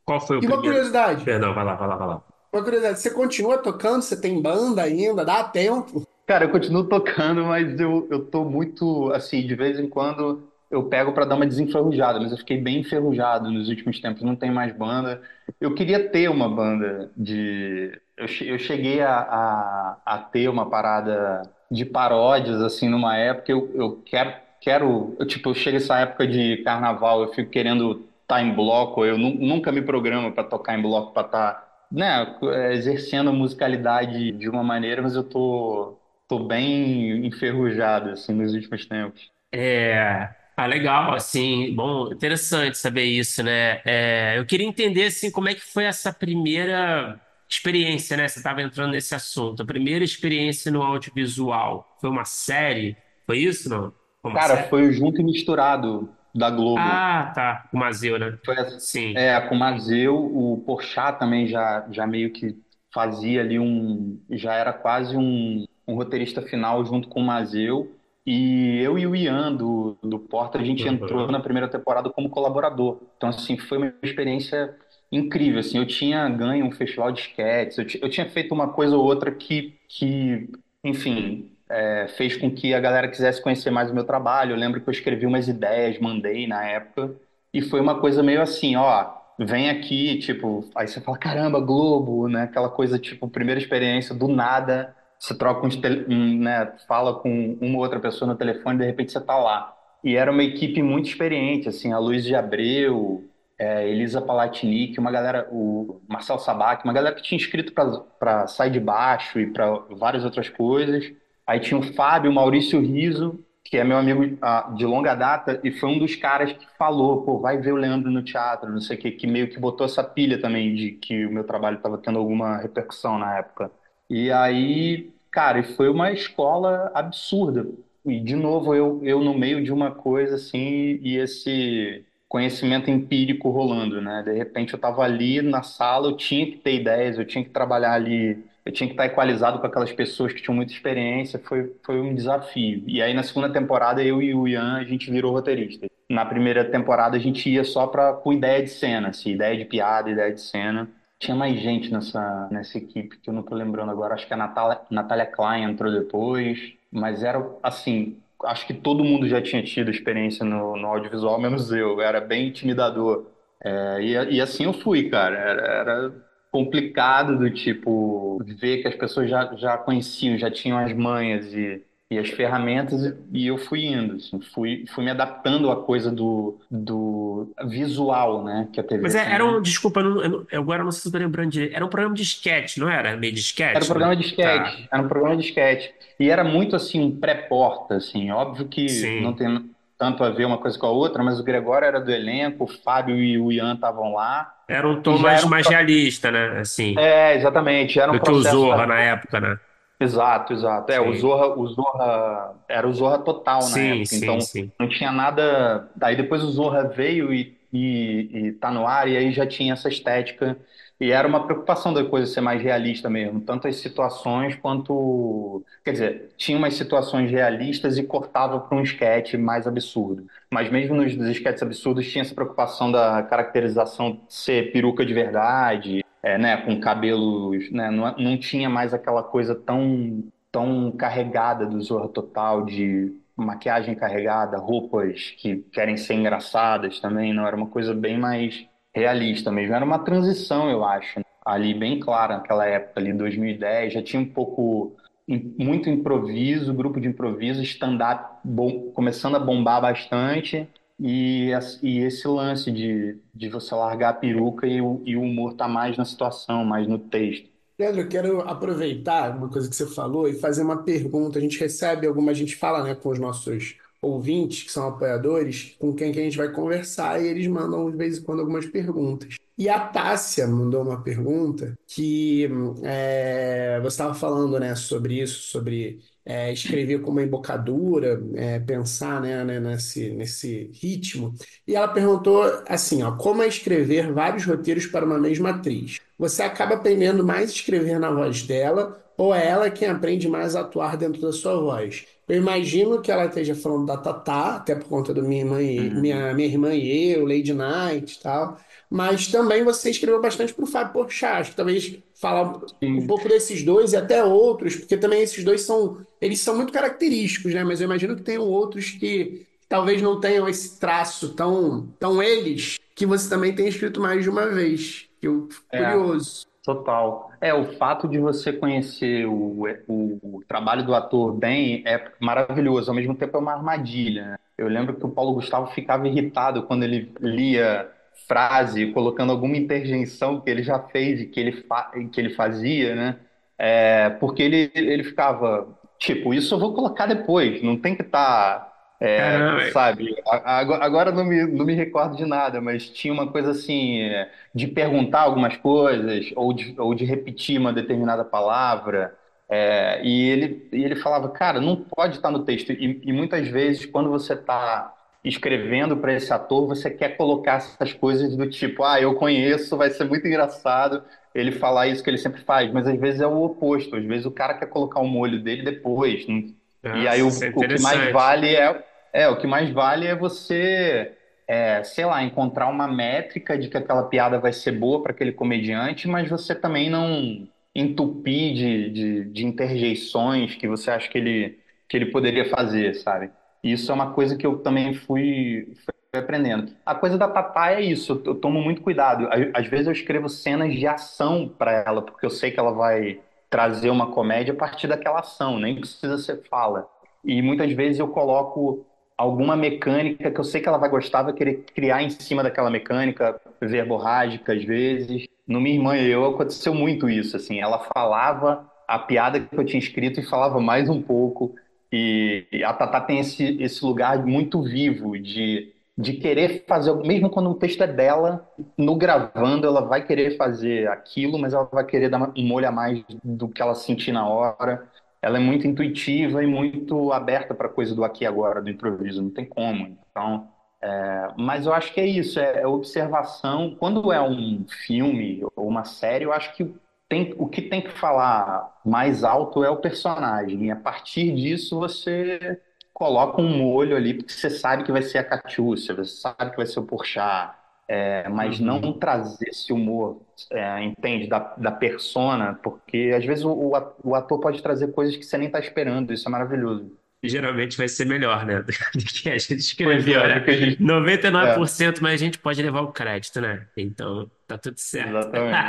[0.05, 0.63] Qual foi o E uma primeiro?
[0.63, 2.25] curiosidade, Perdão, vai lá, vai lá, vai lá.
[2.53, 4.01] uma curiosidade, você continua tocando?
[4.01, 5.23] Você tem banda ainda?
[5.25, 6.03] Dá tempo?
[6.25, 10.87] Cara, eu continuo tocando, mas eu, eu tô muito, assim, de vez em quando eu
[10.89, 14.51] pego para dar uma desenferrujada, mas eu fiquei bem enferrujado nos últimos tempos, não tem
[14.51, 15.21] mais banda.
[15.59, 17.99] Eu queria ter uma banda de.
[18.15, 23.51] Eu, che- eu cheguei a, a, a ter uma parada de paródias, assim, numa época.
[23.51, 25.15] Eu, eu quero, quero.
[25.19, 29.17] Eu, tipo, eu chego essa época de carnaval, eu fico querendo estar em bloco, eu
[29.17, 32.35] nu- nunca me programo para tocar em bloco, para estar, né,
[32.73, 35.97] exercendo a musicalidade de uma maneira, mas eu tô.
[36.27, 39.31] Tô bem enferrujado, assim, nos últimos tempos.
[39.49, 43.79] É, ah, legal, assim, bom, interessante saber isso, né?
[43.85, 48.27] É, eu queria entender, assim, como é que foi essa primeira experiência, né?
[48.27, 51.95] Você estava entrando nesse assunto, a primeira experiência no audiovisual.
[52.01, 52.97] Foi uma série?
[53.27, 53.93] Foi isso, não?
[54.21, 54.69] Foi uma Cara, série?
[54.69, 56.81] foi o Junto e Misturado da Globo.
[56.81, 58.37] Ah, tá, o Mazeu, né?
[58.43, 59.13] Foi, Sim.
[59.15, 62.57] é, com o Mazeu, o Porchat também já, já meio que
[62.93, 64.19] fazia ali um...
[64.31, 67.96] Já era quase um, um roteirista final junto com o Mazeu.
[68.27, 71.31] E eu e o Ian do, do Porta, a gente entrou Uhum.
[71.31, 73.01] na primeira temporada como colaborador.
[73.17, 74.75] Então, assim, foi uma experiência
[75.11, 75.77] incrível, assim.
[75.79, 79.31] Eu tinha ganho um festival de esquetes, eu, eu tinha feito uma coisa ou outra
[79.33, 80.49] que, que
[80.83, 84.51] enfim, é, fez com que a galera quisesse conhecer mais o meu trabalho.
[84.53, 87.15] Eu lembro que eu escrevi umas ideias, mandei na época,
[87.53, 89.09] e foi uma coisa meio assim, ó,
[89.39, 92.43] vem aqui, tipo, aí você fala, caramba, Globo, né?
[92.43, 97.77] Aquela coisa, tipo, primeira experiência, do nada, você troca tele- um, né, fala com uma
[97.77, 99.73] ou outra pessoa no telefone, de repente você tá lá.
[100.03, 103.23] E era uma equipe muito experiente, assim, a Luiz de Abreu,
[103.57, 108.69] é, Elisa Palatinic, uma galera, o Marcel Sabac, uma galera que tinha escrito para Sai
[108.69, 111.11] de Baixo e para várias outras coisas.
[111.45, 115.71] Aí tinha o Fábio, Maurício Riso, que é meu amigo ah, de longa data, e
[115.71, 118.97] foi um dos caras que falou, pô, vai ver o Leandro no teatro, não sei
[118.97, 121.97] o quê, que meio que botou essa pilha também de que o meu trabalho estava
[121.97, 123.71] tendo alguma repercussão na época.
[124.09, 127.67] E aí, cara, foi uma escola absurda.
[128.05, 133.49] E, de novo, eu, eu no meio de uma coisa assim, e esse conhecimento empírico
[133.49, 134.23] rolando, né?
[134.23, 137.49] De repente eu estava ali na sala, eu tinha que ter ideias, eu tinha que
[137.49, 141.73] trabalhar ali, eu tinha que estar equalizado com aquelas pessoas que tinham muita experiência, foi,
[141.83, 142.83] foi um desafio.
[142.85, 145.87] E aí na segunda temporada eu e o Ian, a gente virou roteirista.
[146.09, 149.65] Na primeira temporada a gente ia só pra, com ideia de cena, assim, ideia de
[149.65, 150.89] piada, ideia de cena.
[151.19, 154.37] Tinha mais gente nessa, nessa equipe que eu não tô lembrando agora, acho que a
[154.37, 159.89] Natália, Natália Klein entrou depois, mas era assim, acho que todo mundo já tinha tido
[159.89, 161.99] experiência no, no audiovisual, menos eu.
[162.01, 163.25] Era bem intimidador.
[163.63, 165.35] É, e, e assim eu fui, cara.
[165.37, 166.13] Era, era
[166.51, 171.83] complicado do tipo ver que as pessoas já, já conheciam, já tinham as manhas e
[172.09, 176.57] e as ferramentas e eu fui indo, assim, fui, fui me adaptando à coisa do,
[176.71, 180.83] do visual, né, que a TV Mas é, era um, desculpa, eu, não- eu agora
[180.83, 181.75] não sei se tô lembrando direito.
[181.75, 183.17] Era um programa de sketch, não era?
[183.17, 184.27] Meio de sketch, Era um programa de né?
[184.29, 184.87] sketch, Tá.
[184.91, 185.89] era um programa de sketch.
[186.19, 188.31] E era muito assim, pré-porta, assim.
[188.31, 189.21] Óbvio que Sim.
[189.21, 192.11] não tem tanto a ver uma coisa com a outra, mas o Gregório era do
[192.11, 194.53] elenco, o Fábio e o Ian estavam lá.
[194.67, 196.59] Era um tom mais, um mais realista, né?
[196.59, 198.87] Assim, É, exatamente, era um do que o Zorra da...
[198.87, 199.59] na época, né?
[199.99, 200.91] Exato, exato.
[200.91, 201.19] É, o Sim.
[201.19, 204.71] Zorra, o Zorra era o Zorra total na Sim, época, sim, então sim.
[204.79, 205.89] não tinha nada.
[205.95, 209.73] Daí depois o Zorra veio e, e, e tá no ar, e aí já tinha
[209.73, 210.55] essa estética.
[210.99, 215.63] E era uma preocupação da coisa ser mais realista mesmo, tanto as situações quanto.
[215.83, 220.27] Quer dizer, tinha umas situações realistas e cortava para um esquete mais absurdo.
[220.51, 226.37] Mas mesmo nos esquetes absurdos tinha essa preocupação da caracterização ser peruca de verdade, é,
[226.37, 232.07] né, com cabelos, né, não, não tinha mais aquela coisa tão, tão carregada do Zorra
[232.09, 238.17] Total, de maquiagem carregada, roupas que querem ser engraçadas também, não, era uma coisa bem
[238.17, 239.75] mais realista mesmo.
[239.75, 244.25] Era uma transição, eu acho, ali bem clara naquela época, ali 2010, já tinha um
[244.25, 244.95] pouco,
[245.27, 250.67] muito improviso, grupo de improviso, stand-up bom- começando a bombar bastante,
[250.99, 251.51] e,
[251.83, 255.67] e esse lance de, de você largar a peruca e o, e o humor tá
[255.67, 257.49] mais na situação, mais no texto.
[257.77, 261.37] Pedro, eu quero aproveitar uma coisa que você falou e fazer uma pergunta.
[261.37, 265.75] A gente recebe alguma, a gente fala, né, com os nossos ouvintes, que são apoiadores,
[265.77, 268.65] com quem que a gente vai conversar, e eles mandam de vez em quando algumas
[268.65, 269.35] perguntas.
[269.55, 275.51] E a Tássia mandou uma pergunta que hum, é, você estava falando, né, sobre isso,
[275.51, 281.33] sobre é, escrever com uma embocadura, é, pensar, né, né, nesse, nesse ritmo.
[281.65, 285.99] E ela perguntou assim, ó, como é escrever vários roteiros para uma mesma atriz?
[286.17, 290.55] Você acaba aprendendo mais a escrever na voz dela, ou é ela quem aprende mais
[290.55, 292.05] a atuar dentro da sua voz?
[292.27, 295.89] Eu imagino que ela esteja falando da Tatá, até por conta do minha irmã e,
[295.89, 295.99] Uhum.
[295.99, 298.57] minha, minha irmã e eu, Lady Night e tal.
[298.89, 301.41] Mas também você escreveu bastante para o Fábio Porchat.
[301.41, 305.61] Acho que talvez falar um pouco desses dois e até outros, porque também esses dois
[305.61, 307.63] são, eles são muito característicos, né?
[307.63, 312.77] Mas eu imagino que tenham outros que talvez não tenham esse traço tão, tão eles,
[312.95, 315.09] que você também tem escrito mais de uma vez.
[315.19, 315.83] Que eu fico É.
[315.83, 316.47] curioso.
[316.63, 317.31] Total.
[317.39, 322.89] É, o fato de você conhecer o, o, o trabalho do ator bem é maravilhoso,
[322.91, 324.37] ao mesmo tempo é uma armadilha, né?
[324.57, 327.89] Eu lembro que o Paulo Gustavo ficava irritado quando ele lia
[328.27, 331.63] frase, colocando alguma interjeição que ele já fez e que ele,
[332.11, 333.19] que ele fazia, né?
[333.57, 335.67] É, porque ele, ele ficava,
[335.99, 338.71] tipo, isso eu vou colocar depois, não tem que estar,
[339.15, 339.71] Caramba.
[339.71, 340.15] sabe?
[340.27, 344.31] A- Agora, não me, não me recordo de nada, mas tinha uma coisa assim, é,
[344.53, 349.17] de perguntar algumas coisas ou de, ou de repetir uma determinada palavra.
[349.49, 352.71] É, e ele, e ele falava, cara, não pode estar no texto.
[352.71, 354.93] E, e muitas vezes, quando você está
[355.27, 359.89] escrevendo para esse ator, você quer colocar essas coisas do tipo, ah, eu conheço, vai
[359.89, 361.03] ser muito engraçado
[361.35, 363.95] ele falar isso que ele sempre faz, mas às vezes é o oposto.
[363.95, 366.27] Às vezes o cara quer colocar o molho dele depois.
[366.27, 366.53] não-
[366.93, 370.07] E aí o, Nossa, é o que mais vale é, é, o que mais vale
[370.07, 371.15] é você,
[371.47, 375.31] é, sei lá, encontrar uma métrica de que aquela piada vai ser boa para aquele
[375.31, 381.59] comediante, mas você também não entupir de, de, de interjeições que você acha que ele,
[381.87, 383.31] que ele poderia fazer, sabe?
[383.71, 386.71] Isso é uma coisa que eu também fui, fui aprendendo.
[386.85, 389.27] A coisa da Tatá é isso, eu, tomo muito cuidado.
[389.53, 393.19] Às vezes eu escrevo cenas de ação para ela, porque eu sei que ela vai
[393.49, 396.87] trazer uma comédia a partir daquela ação, nem precisa ser fala.
[397.23, 398.85] E muitas vezes eu coloco
[399.17, 402.69] alguma mecânica que eu sei que ela vai gostar, vai querer criar em cima daquela
[402.69, 405.27] mecânica, verborrágica às vezes.
[405.47, 409.65] No Minha Irmã e Eu aconteceu muito isso, assim, ela falava a piada que eu
[409.65, 411.55] tinha escrito e falava mais um pouco.
[411.91, 417.29] E, e a Tatá tem esse, esse lugar muito vivo de, de querer fazer, mesmo
[417.29, 418.47] quando o texto é dela,
[418.77, 422.71] no gravando ela vai querer fazer aquilo, mas ela vai querer dar um molho a
[422.71, 424.87] mais do que ela sentir na hora.
[425.21, 429.23] Ela é muito intuitiva e muito aberta para coisa do aqui e agora, do improviso,
[429.23, 429.97] não tem como.
[430.11, 430.47] Então,
[430.81, 433.75] é, mas eu acho que é isso, é, é observação.
[433.79, 436.75] Quando é um filme ou uma série, eu acho que
[437.09, 440.65] tem, o que tem que falar mais alto é o personagem.
[440.65, 442.61] E a partir disso você
[442.93, 446.57] coloca um molho ali, porque você sabe que vai ser a Catiúcia, você sabe que
[446.57, 447.55] vai ser o Porchat,
[447.87, 448.65] é, mas Uhum.
[448.65, 453.95] não trazer esse humor, é, entende, da, da persona, porque às vezes o, o at-
[454.03, 456.97] o ator pode trazer coisas que você nem está esperando, isso é maravilhoso.
[457.23, 458.61] Geralmente vai ser melhor, né?
[458.95, 460.45] Do que a gente Pois escreveu, é, né?
[460.51, 463.69] gente- 99%, mas a gente pode levar o crédito, né?
[463.75, 465.27] Então, tá tudo certo.
[465.33, 465.67] Exatamente.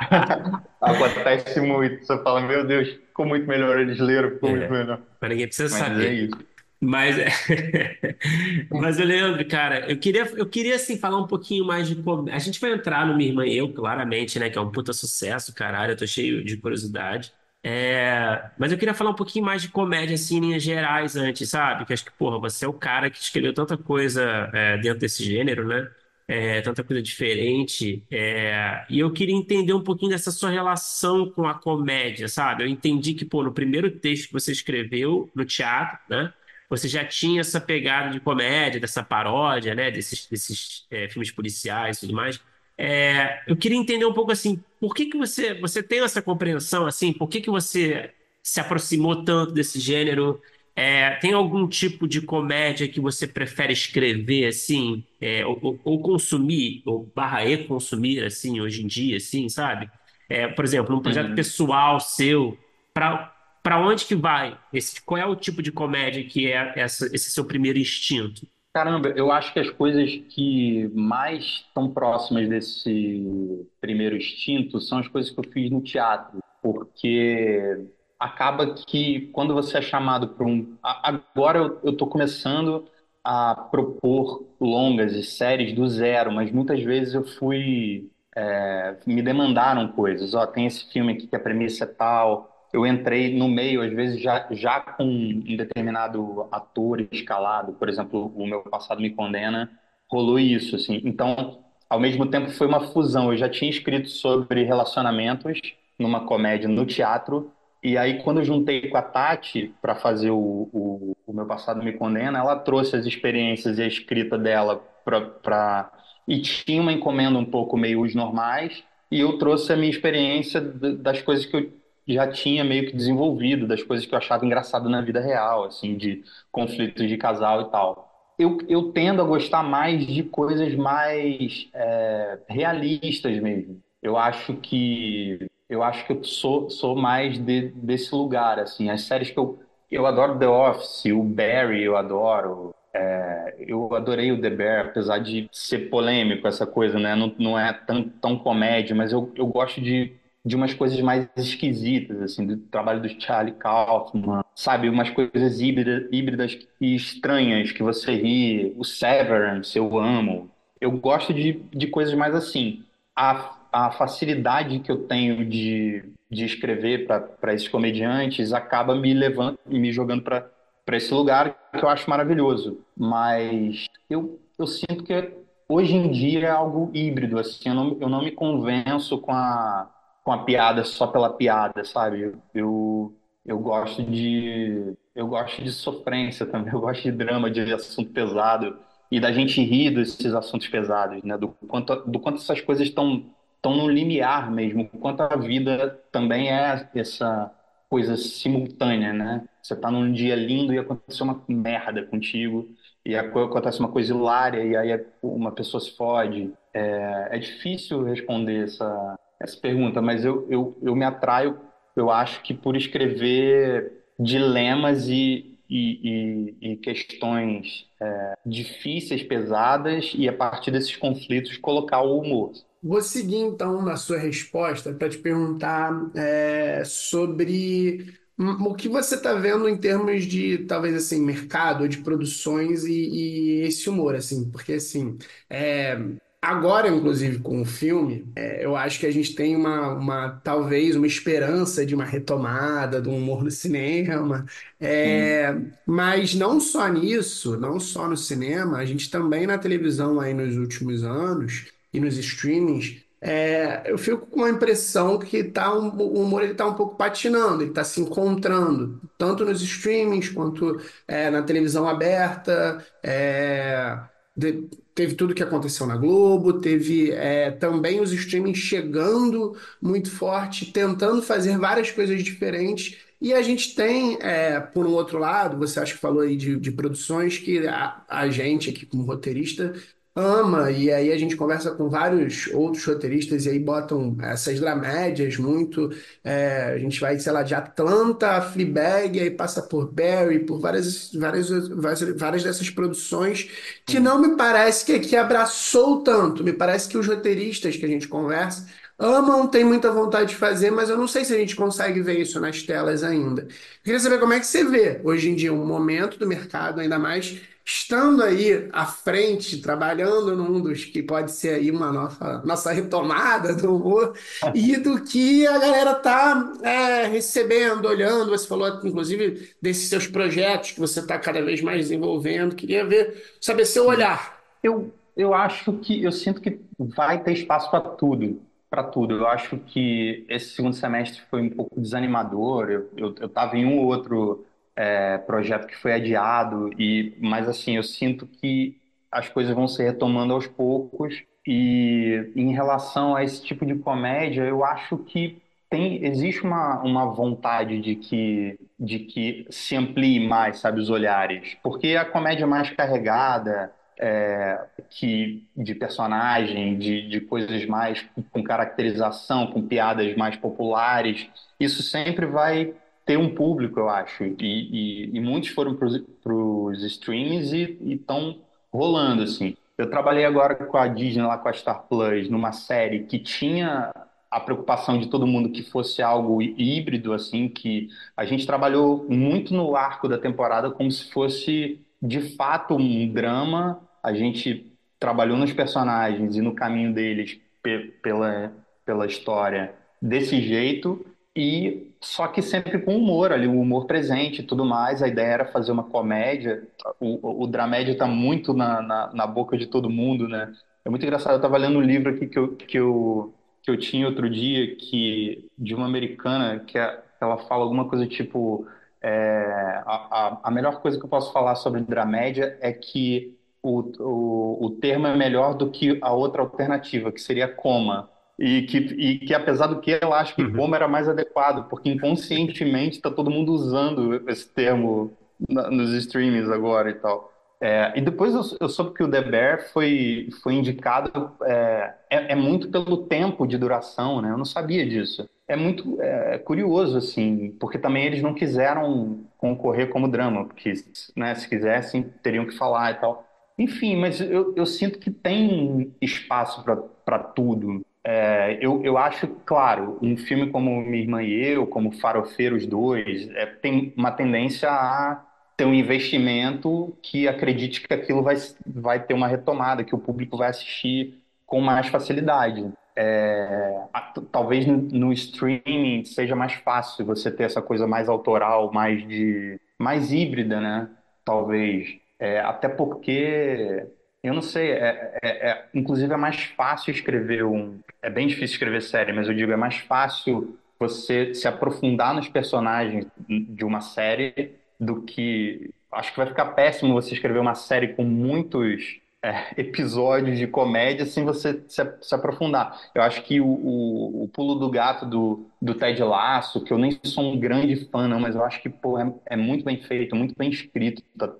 [0.80, 2.04] Acontece muito.
[2.04, 5.02] Você fala, meu Deus, ficou muito melhor eles leram, ficou muito É, melhor.
[5.20, 6.14] mas ninguém precisa Mas é saber.
[6.14, 6.38] isso.
[6.80, 7.16] Mas,
[8.70, 12.36] mas Leandro, cara, eu queria, eu queria assim, falar um pouquinho mais de comédia.
[12.36, 14.50] A gente vai entrar no Minha Irmã e Eu, claramente, né?
[14.50, 15.92] Que é um puta sucesso, caralho.
[15.92, 17.32] Eu tô cheio de curiosidade.
[17.62, 21.48] É, mas eu queria falar um pouquinho mais de comédia, assim, em linhas gerais antes,
[21.48, 21.86] sabe?
[21.86, 25.24] Que acho que, porra, você é o cara que escreveu tanta coisa é, dentro desse
[25.24, 25.90] gênero, né?
[26.26, 28.02] É, tanta coisa diferente.
[28.10, 32.64] É, e eu queria entender um pouquinho dessa sua relação com a comédia, sabe?
[32.64, 36.32] Eu entendi que, pô, no primeiro texto que você escreveu no teatro, né?
[36.70, 39.90] Você já tinha essa pegada de comédia, dessa paródia, né?
[39.90, 42.40] Desses, desses é, filmes policiais e tudo mais.
[42.76, 46.86] É, eu queria entender um pouco assim, por que que você, você tem essa compreensão
[46.86, 47.12] assim?
[47.12, 50.40] Por que que você se aproximou tanto desse gênero?
[50.76, 56.82] É, tem algum tipo de comédia que você prefere escrever assim, é, ou, ou- consumir,
[56.86, 59.88] ou barra e consumir assim, hoje em dia, assim, sabe?
[60.28, 61.34] É, por exemplo, um projeto Uhum.
[61.34, 62.58] pessoal seu,
[62.92, 63.32] para
[63.62, 64.58] para onde que vai?
[64.70, 68.46] Esse, qual é o tipo de comédia que é essa, esse seu primeiro instinto?
[68.72, 75.06] Caramba, eu acho que as coisas que mais estão próximas desse primeiro instinto são as
[75.06, 77.86] coisas que eu fiz no teatro, porque
[78.18, 80.76] acaba que quando você é chamado para um.
[80.82, 82.88] Agora eu estou começando
[83.22, 88.10] a propor longas e séries do zero, mas muitas vezes eu fui.
[88.36, 90.34] é, me demandaram coisas.
[90.34, 92.50] Ó, tem esse filme aqui que a premissa é tal.
[92.72, 98.26] Eu entrei no meio, às vezes, já, já com um determinado ator escalado, por exemplo,
[98.34, 99.70] o meu passado me condena,
[100.10, 101.00] rolou isso, assim.
[101.04, 103.30] Então, ao mesmo tempo, foi uma fusão.
[103.32, 105.60] Eu já tinha escrito sobre relacionamentos
[105.98, 107.52] numa comédia no teatro,
[107.84, 111.82] e aí, quando eu juntei com a Tati para fazer o, o, o meu passado
[111.82, 115.92] me condena, ela trouxe as experiências e a escrita dela para.
[116.26, 120.62] E tinha uma encomenda um pouco meio os normais, e eu trouxe a minha experiência
[120.62, 121.70] das coisas que eu
[122.08, 125.94] já tinha meio que desenvolvido, das coisas que eu achava engraçado na vida real, assim,
[125.94, 128.10] de conflitos de casal e tal.
[128.38, 133.82] Eu, eu tendo a gostar mais de coisas mais é, realistas mesmo.
[134.02, 138.90] Eu acho que eu acho que eu sou, sou mais de, desse lugar, assim.
[138.90, 142.74] As séries que eu eu adoro The Office, o Barry eu adoro.
[142.92, 147.14] É, eu adorei o The Bear, apesar de ser polêmico essa coisa, né?
[147.14, 151.26] Não, não é tão, tão comédia, mas eu, eu gosto de de umas coisas mais
[151.36, 154.90] esquisitas, assim, do trabalho do Charlie Kaufman, sabe?
[154.90, 158.74] Umas coisas híbridas, híbridas e estranhas que você ri.
[158.76, 160.50] O Severance, eu amo.
[160.78, 162.84] Eu gosto de, de coisas mais assim.
[163.16, 169.58] A, a facilidade que eu tenho de, de escrever para esses comediantes acaba me levando,
[169.66, 172.78] me jogando para esse lugar que eu acho maravilhoso.
[172.96, 175.32] Mas eu, eu sinto que
[175.68, 179.90] hoje em dia é algo híbrido, assim, eu não, eu não me convenço com a
[180.22, 182.32] com a piada só pela piada, sabe?
[182.54, 188.10] Eu, eu gosto de eu gosto de sofrência também, eu gosto de drama, de assunto
[188.10, 188.78] pesado
[189.10, 191.36] e da gente rir desses assuntos pesados, né?
[191.36, 193.24] Do quanto do quanto essas coisas estão
[193.64, 197.50] estão no limiar mesmo, quanto a vida também é essa
[197.88, 199.48] coisa simultânea, né?
[199.62, 202.68] Você tá num dia lindo e aconteceu uma merda contigo
[203.04, 206.52] e acontece uma coisa hilária e aí uma pessoa se fode.
[206.74, 211.58] É, é difícil responder essa essa pergunta, mas eu, eu, eu me atraio,
[211.96, 220.28] eu acho que por escrever dilemas e, e, e, e questões é, difíceis, pesadas, e
[220.28, 222.52] a partir desses conflitos colocar o humor.
[222.84, 229.32] Vou seguir então na sua resposta para te perguntar é, sobre o que você está
[229.32, 234.74] vendo em termos de talvez assim mercado de produções e, e esse humor assim, porque
[234.74, 235.16] assim
[235.48, 235.98] é,
[236.42, 240.94] agora inclusive com o filme é, eu acho que a gente tem uma, uma talvez
[240.94, 244.44] uma esperança de uma retomada do humor no cinema,
[244.78, 250.34] é, mas não só nisso, não só no cinema, a gente também na televisão aí
[250.34, 255.88] nos últimos anos e nos streamings, é, eu fico com a impressão que tá um-
[255.96, 260.80] o humor ele tá um pouco patinando, ele está se encontrando, tanto nos streamings quanto
[261.08, 262.84] é, na televisão aberta.
[263.02, 263.98] é,
[264.36, 270.72] de- teve tudo que aconteceu na Globo, teve é, também os streamings chegando muito forte,
[270.72, 272.98] tentando fazer várias coisas diferentes.
[273.20, 276.56] E a gente tem, é, por um outro lado, você acha que falou aí de,
[276.58, 279.72] de produções que a, a gente aqui como roteirista
[280.16, 285.36] ama, e aí a gente conversa com vários outros roteiristas e aí botam essas dramédias
[285.36, 285.90] muito.
[286.22, 290.60] é, a gente vai, sei lá, de Atlanta a Fleabag, aí passa por Barry, por
[290.60, 293.48] várias, várias, várias, várias dessas produções
[293.86, 296.44] que não me parece que aqui abraçou tanto.
[296.44, 298.66] Me parece que os roteiristas que a gente conversa
[298.98, 302.18] amam, têm muita vontade de fazer, mas eu não sei se a gente consegue ver
[302.20, 303.42] isso nas telas ainda.
[303.42, 303.48] Eu
[303.82, 306.98] queria saber como é que você vê hoje em dia um momento do mercado, ainda
[306.98, 312.72] mais estando aí à frente, trabalhando num dos que pode ser aí uma nossa, nossa
[312.72, 314.14] retomada do humor,
[314.54, 318.30] e do que a galera tá é, recebendo, olhando.
[318.30, 322.54] Você falou, inclusive, desses seus projetos que você está cada vez mais desenvolvendo.
[322.54, 324.38] Queria ver, saber seu olhar.
[324.62, 329.14] Eu, eu acho que, eu sinto que vai ter espaço para tudo, para tudo.
[329.14, 332.70] Eu acho que esse segundo semestre foi um pouco desanimador.
[332.70, 334.44] Eu, eu, eu tava em um ou outro
[334.76, 338.76] é, projeto que foi adiado, e, mas assim, eu sinto que
[339.10, 341.22] as coisas vão se retomando aos poucos.
[341.46, 347.06] E em relação a esse tipo de comédia, eu acho que tem, existe uma, uma
[347.12, 351.56] vontade de que, de que se amplie mais, sabe, os olhares.
[351.62, 359.48] Porque a comédia mais carregada é, que de personagem, de, de coisas mais com caracterização,
[359.48, 364.24] com piadas mais populares, isso sempre vai ter um público, eu acho.
[364.24, 368.38] E, e, e muitos foram para os streams e estão
[368.72, 369.56] rolando, assim.
[369.76, 373.92] Eu trabalhei agora com a Disney, lá com a Star Plus, numa série que tinha
[374.30, 379.54] a preocupação de todo mundo que fosse algo híbrido, assim, que a gente trabalhou muito
[379.54, 383.80] no arco da temporada como se fosse de fato um drama.
[384.02, 388.52] A gente trabalhou nos personagens e no caminho deles pe- pela,
[388.84, 394.46] pela história desse jeito, e só que sempre com humor ali, o humor presente e
[394.46, 395.02] tudo mais.
[395.02, 396.68] A ideia era fazer uma comédia.
[397.00, 400.52] O, o, o dramédia está muito na, na, na boca de todo mundo, né?
[400.84, 401.32] É muito engraçado.
[401.32, 404.76] Eu estava lendo um livro aqui que eu, que eu, que eu tinha outro dia,
[404.76, 408.66] que de uma americana, que é- ela fala alguma coisa tipo.
[409.02, 413.80] É, a, a, a melhor coisa que eu posso falar sobre dramédia é que o,
[414.02, 418.08] o, o termo é melhor do que a outra alternativa, que seria coma.
[418.38, 420.52] E que, e que apesar do que ela acha que Uhum.
[420.56, 425.12] coma era mais adequado, porque inconscientemente está todo mundo usando esse termo
[425.48, 427.32] na- nos streamings agora e tal.
[427.60, 432.32] É, e depois eu, eu soube que o The Bear foi, foi indicado, é, é,
[432.32, 434.30] é muito pelo tempo de duração, né?
[434.30, 435.28] Eu não sabia disso.
[435.46, 440.72] É muito é, curioso, assim, porque também eles não quiseram concorrer como drama, porque,
[441.16, 443.24] né, se quisessem, teriam que falar e tal.
[443.58, 446.64] Enfim, mas eu, eu sinto que tem espaço
[447.04, 447.84] para tudo.
[448.06, 453.30] É, eu, eu acho, claro, um filme como Minha Irmã e Eu, como Farofeiros 2,
[453.30, 455.24] é, tem uma tendência a
[455.56, 458.36] ter um investimento que acredite que aquilo vai,
[458.66, 462.70] vai ter uma retomada, que o público vai assistir com mais facilidade.
[462.96, 463.86] É,
[464.30, 469.60] talvez no, no streaming seja mais fácil você ter essa coisa mais autoral, mais de,
[469.78, 470.90] mais híbrida, né?
[471.24, 471.88] Talvez.
[472.18, 473.86] É, até porque,
[474.24, 477.80] eu não sei, é, é- é- inclusive é mais fácil escrever um.
[478.02, 482.28] É bem difícil escrever série, mas eu digo, é mais fácil você se aprofundar nos
[482.28, 485.70] personagens de uma série do que.
[485.92, 491.06] Acho que vai ficar péssimo você escrever uma série com muitos é, episódios de comédia
[491.06, 492.80] sem você se, se aprofundar.
[492.94, 496.78] Eu acho que o, o, o pulo do gato do, do Ted Lasso, que eu
[496.78, 499.80] nem sou um grande fã, não, mas eu acho que pô, é, é muito bem
[499.82, 501.32] feito, muito bem escrito, tá-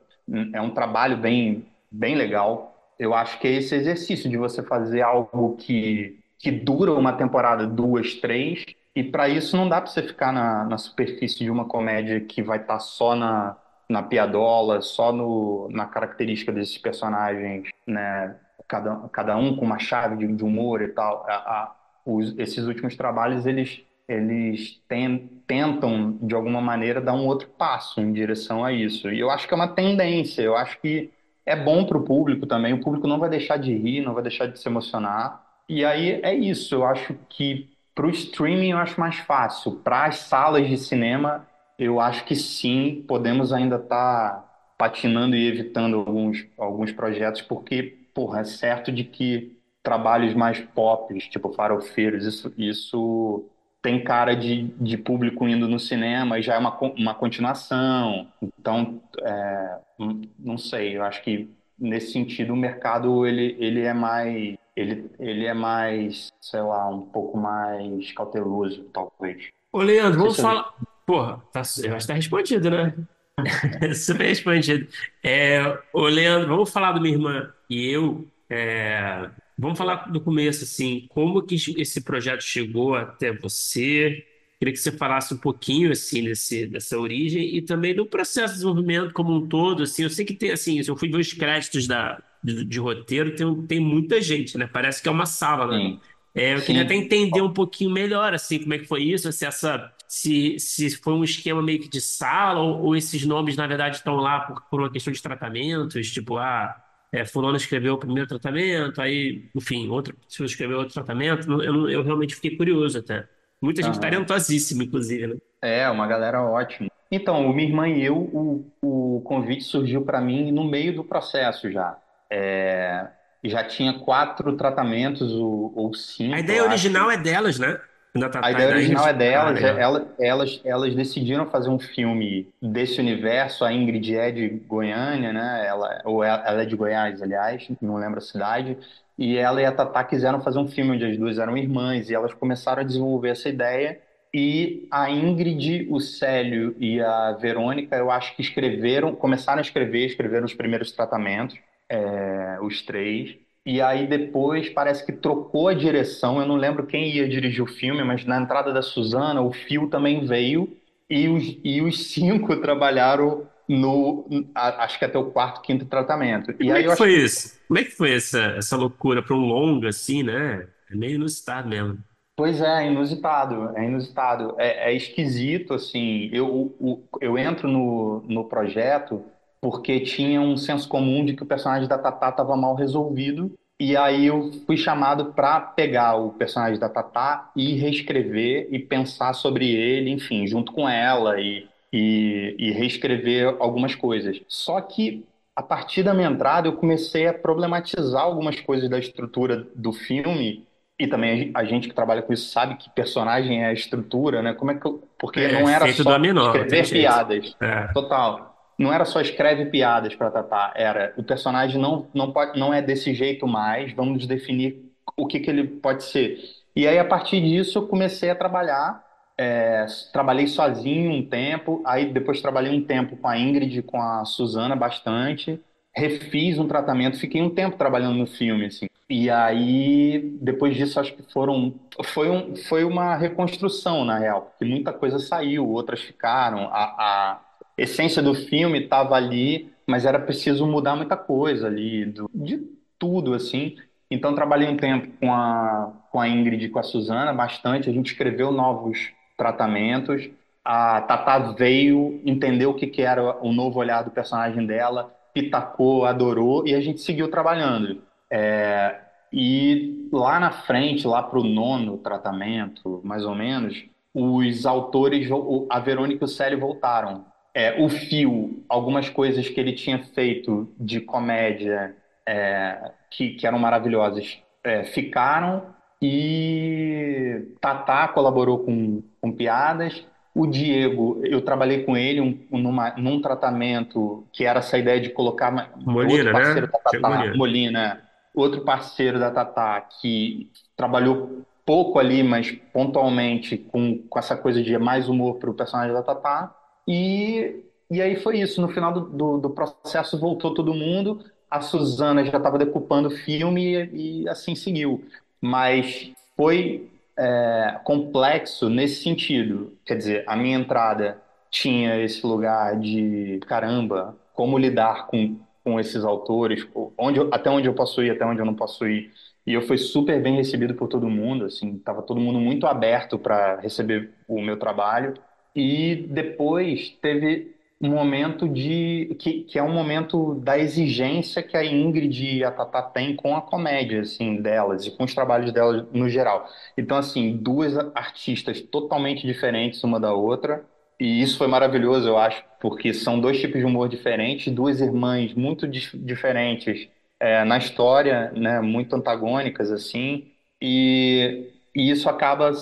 [0.53, 2.74] é um trabalho bem, bem legal.
[3.05, 7.67] Eu acho que é esse exercício de você fazer algo que, que dura uma temporada,
[7.67, 11.67] duas, três, e para isso não dá para você ficar na, na superfície de uma
[11.67, 13.57] comédia que vai estar só na,
[13.89, 18.37] na piadola, só no, na característica desses personagens, né?
[18.67, 21.25] Cada, cada um com uma chave de, de humor e tal.
[21.29, 21.77] A, a-
[22.07, 28.01] os- esses últimos trabalhos, eles, eles ten- tentam, de alguma maneira, dar um outro passo
[28.01, 29.11] em direção a isso.
[29.11, 31.11] E eu acho que é uma tendência, eu acho que
[31.47, 32.73] é bom para o público também.
[32.73, 35.45] O público não vai deixar de rir, não vai deixar de se emocionar.
[35.69, 39.73] E aí é isso, eu acho que para o streaming eu acho mais fácil.
[39.77, 41.47] Para as salas de cinema,
[41.79, 44.45] eu acho que sim, podemos ainda estar
[44.77, 51.17] patinando e evitando alguns, alguns projetos, porque, porra, é certo de que trabalhos mais pop,
[51.31, 53.49] tipo farofeiros, isso, isso
[53.85, 58.27] tem cara de, de público indo no cinema e já é uma, uma continuação.
[58.41, 63.93] Então, é, hum, não sei, eu acho que nesse sentido o mercado ele, ele é
[63.93, 69.51] mais ele, ele é mais, sei lá, um pouco mais cauteloso, talvez.
[69.71, 70.75] Ô, Leandro, vamos eu falar.
[71.07, 72.95] Porra, tá, eu acho que tá respondido, né?
[73.95, 74.89] Super respondido.
[75.23, 75.61] É,
[75.93, 78.27] ô, Leandro, vamos falar do Minha Irmã e Eu.
[78.49, 84.27] É, vamos falar do começo, assim, como que esse projeto chegou até você?
[84.59, 88.61] Queria que você falasse um pouquinho, assim, desse, dessa origem e também do processo de
[88.61, 90.03] desenvolvimento como um todo, assim.
[90.05, 93.67] Eu sei que tem, assim, eu fui ver os créditos da, de, de roteiro, tem,
[93.67, 94.67] tem muita gente, né?
[94.67, 95.83] Parece que é uma sala, né?
[95.83, 96.01] Sim,
[96.35, 96.97] É, eu queria até sim.
[96.97, 101.13] entender um pouquinho melhor, assim, como é que foi isso, se essa, se, se foi
[101.15, 104.63] um esquema meio que de sala ou, ou esses nomes, na verdade, estão lá por,
[104.69, 106.75] por uma questão de tratamentos, tipo, ah,
[107.21, 112.03] é, fulano escreveu o primeiro tratamento, aí, enfim, outra pessoa escreveu outro tratamento, eu, eu
[112.03, 113.29] realmente fiquei curioso até.
[113.61, 114.01] Muita gente Aham.
[114.01, 115.37] talentosíssima, inclusive, né?
[115.63, 116.91] É, uma galera ótima.
[117.11, 121.71] Então, minha irmã e eu, o, o convite surgiu para mim no meio do processo
[121.71, 121.97] já.
[122.31, 123.09] É,
[123.43, 125.95] já tinha quatro tratamentos, ou, ou
[126.31, 126.73] A cinco, ideia eu acho.
[126.73, 127.81] original é delas, né?
[128.17, 129.79] Da A Tatá e ideia original é delas, é- legal.
[129.81, 133.65] ela- elas, elas decidiram fazer um filme desse universo.
[133.65, 135.65] A Ingrid é de Goiânia, né?
[135.67, 138.77] Ela, ou é- ela é de Goiás, aliás, não lembro a cidade.
[139.19, 142.15] E ela e a Tatá quiseram fazer um filme onde as duas eram irmãs, e
[142.15, 143.99] elas começaram a desenvolver essa ideia.
[144.33, 150.07] E a Ingrid, o Célio e a Verônica, eu acho que escreveram, começaram a escrever,
[150.07, 151.57] escreveram os primeiros tratamentos,
[151.89, 153.37] é, os três.
[153.67, 156.41] E aí depois parece que trocou a direção.
[156.41, 159.89] Eu não lembro quem ia dirigir o filme, mas na entrada da Suzana, o Fio
[159.89, 160.77] também veio
[161.09, 166.55] e os, e os cinco trabalharam no, acho que até o quarto, quinto tratamento.
[166.61, 167.59] E E como é aí que eu foi que isso?
[167.67, 170.69] Como é que foi essa, essa loucura para um longa, assim, né?
[170.91, 172.03] É meio inusitado mesmo.
[172.37, 178.23] Pois é, é inusitado, é inusitado, é, é esquisito, assim, eu, o- eu entro no,
[178.23, 179.25] no projeto
[179.65, 183.51] porque tinha um senso comum de que o personagem da Tatá estava mal resolvido,
[183.81, 189.33] e aí eu fui chamado para pegar o personagem da Tatá e reescrever e pensar
[189.33, 194.39] sobre ele, enfim, junto com ela, e, e, e reescrever algumas coisas.
[194.49, 195.25] Só que
[195.57, 200.67] a partir da minha entrada eu comecei a problematizar algumas coisas da estrutura do filme
[200.99, 204.53] e também a gente que trabalha com isso sabe que personagem é a estrutura, né?
[204.53, 205.09] Como é que eu...
[205.19, 207.89] Porque É, não era efeito só tem escrever piadas, É.
[207.95, 208.54] total.
[208.79, 212.83] Não era só escreve piadas para tratar, era o personagem não, não pode, não é
[212.83, 216.39] desse jeito mais, vamos definir o que que ele pode ser.
[216.75, 219.05] E aí a partir disso eu comecei a trabalhar,
[219.39, 224.25] é, trabalhei sozinho um tempo, aí depois trabalhei um tempo com a Ingrid, com a
[224.25, 225.61] Suzana bastante,
[225.95, 228.87] refiz um tratamento, fiquei um tempo trabalhando no filme, assim.
[229.09, 231.75] E aí, depois disso, acho que foram.
[232.05, 236.69] Foi, um, foi uma reconstrução, na real, porque muita coisa saiu, outras ficaram.
[236.73, 237.41] A, a
[237.77, 242.63] essência do filme estava ali, mas era preciso mudar muita coisa ali, do- de
[242.99, 243.77] tudo, assim.
[244.11, 247.91] Então, trabalhei um tempo com a, com a Ingrid e com a Suzana, bastante.
[247.91, 250.29] A gente escreveu novos tratamentos.
[250.65, 256.07] A Tatá veio, entendeu o que, que era o novo olhar do personagem dela, pitacou,
[256.07, 258.03] adorou, e a gente seguiu trabalhando.
[258.31, 259.01] É,
[259.33, 265.29] e lá na frente, lá para o nono tratamento, mais ou menos, os autores,
[265.69, 267.25] a Verônica e o Célio voltaram.
[267.55, 271.95] É, o Fio, algumas coisas que ele tinha feito de comédia
[272.27, 275.75] é, que, que eram maravilhosas, é, ficaram.
[276.03, 280.05] E Tatá colaborou com, com piadas.
[280.35, 285.11] O Diego, eu trabalhei com ele um, numa, num tratamento que era essa ideia de
[285.11, 286.73] colocar Molina, parceiro né?
[286.85, 287.37] Tatá, Molina.
[287.37, 288.03] Molina,
[288.35, 294.77] outro parceiro da Tatá que trabalhou pouco ali, mas pontualmente com, com essa coisa de
[294.77, 296.53] mais humor para o personagem da Tatá.
[296.87, 298.61] E, e aí foi isso.
[298.61, 301.25] No final do, do, do processo voltou todo mundo.
[301.51, 305.05] A Suzana já estava decupando o filme e, e assim seguiu.
[305.41, 309.77] Mas foi é, complexo nesse sentido.
[309.85, 316.05] Quer dizer, a minha entrada tinha esse lugar de caramba, como lidar com, com esses
[316.05, 316.67] autores,
[316.99, 319.13] onde até onde eu posso ir, até onde eu não posso ir.
[319.47, 323.19] E eu fui super bem recebido por todo mundo, assim, tava todo mundo muito aberto
[323.19, 325.15] para receber o meu trabalho.
[325.55, 331.65] E depois teve um momento de que, que é um momento da exigência que a
[331.65, 335.87] Ingrid e a Tatá têm com a comédia assim delas e com os trabalhos delas
[335.93, 336.49] no geral.
[336.77, 340.65] Então assim, duas artistas totalmente diferentes uma da outra,
[340.99, 345.35] e isso foi maravilhoso, eu acho, porque são dois tipos de humor diferentes, duas irmãs
[345.35, 346.89] muito dif- diferentes
[347.21, 350.31] é, na história, né, muito antagônicas assim,
[350.63, 352.53] e, e isso acaba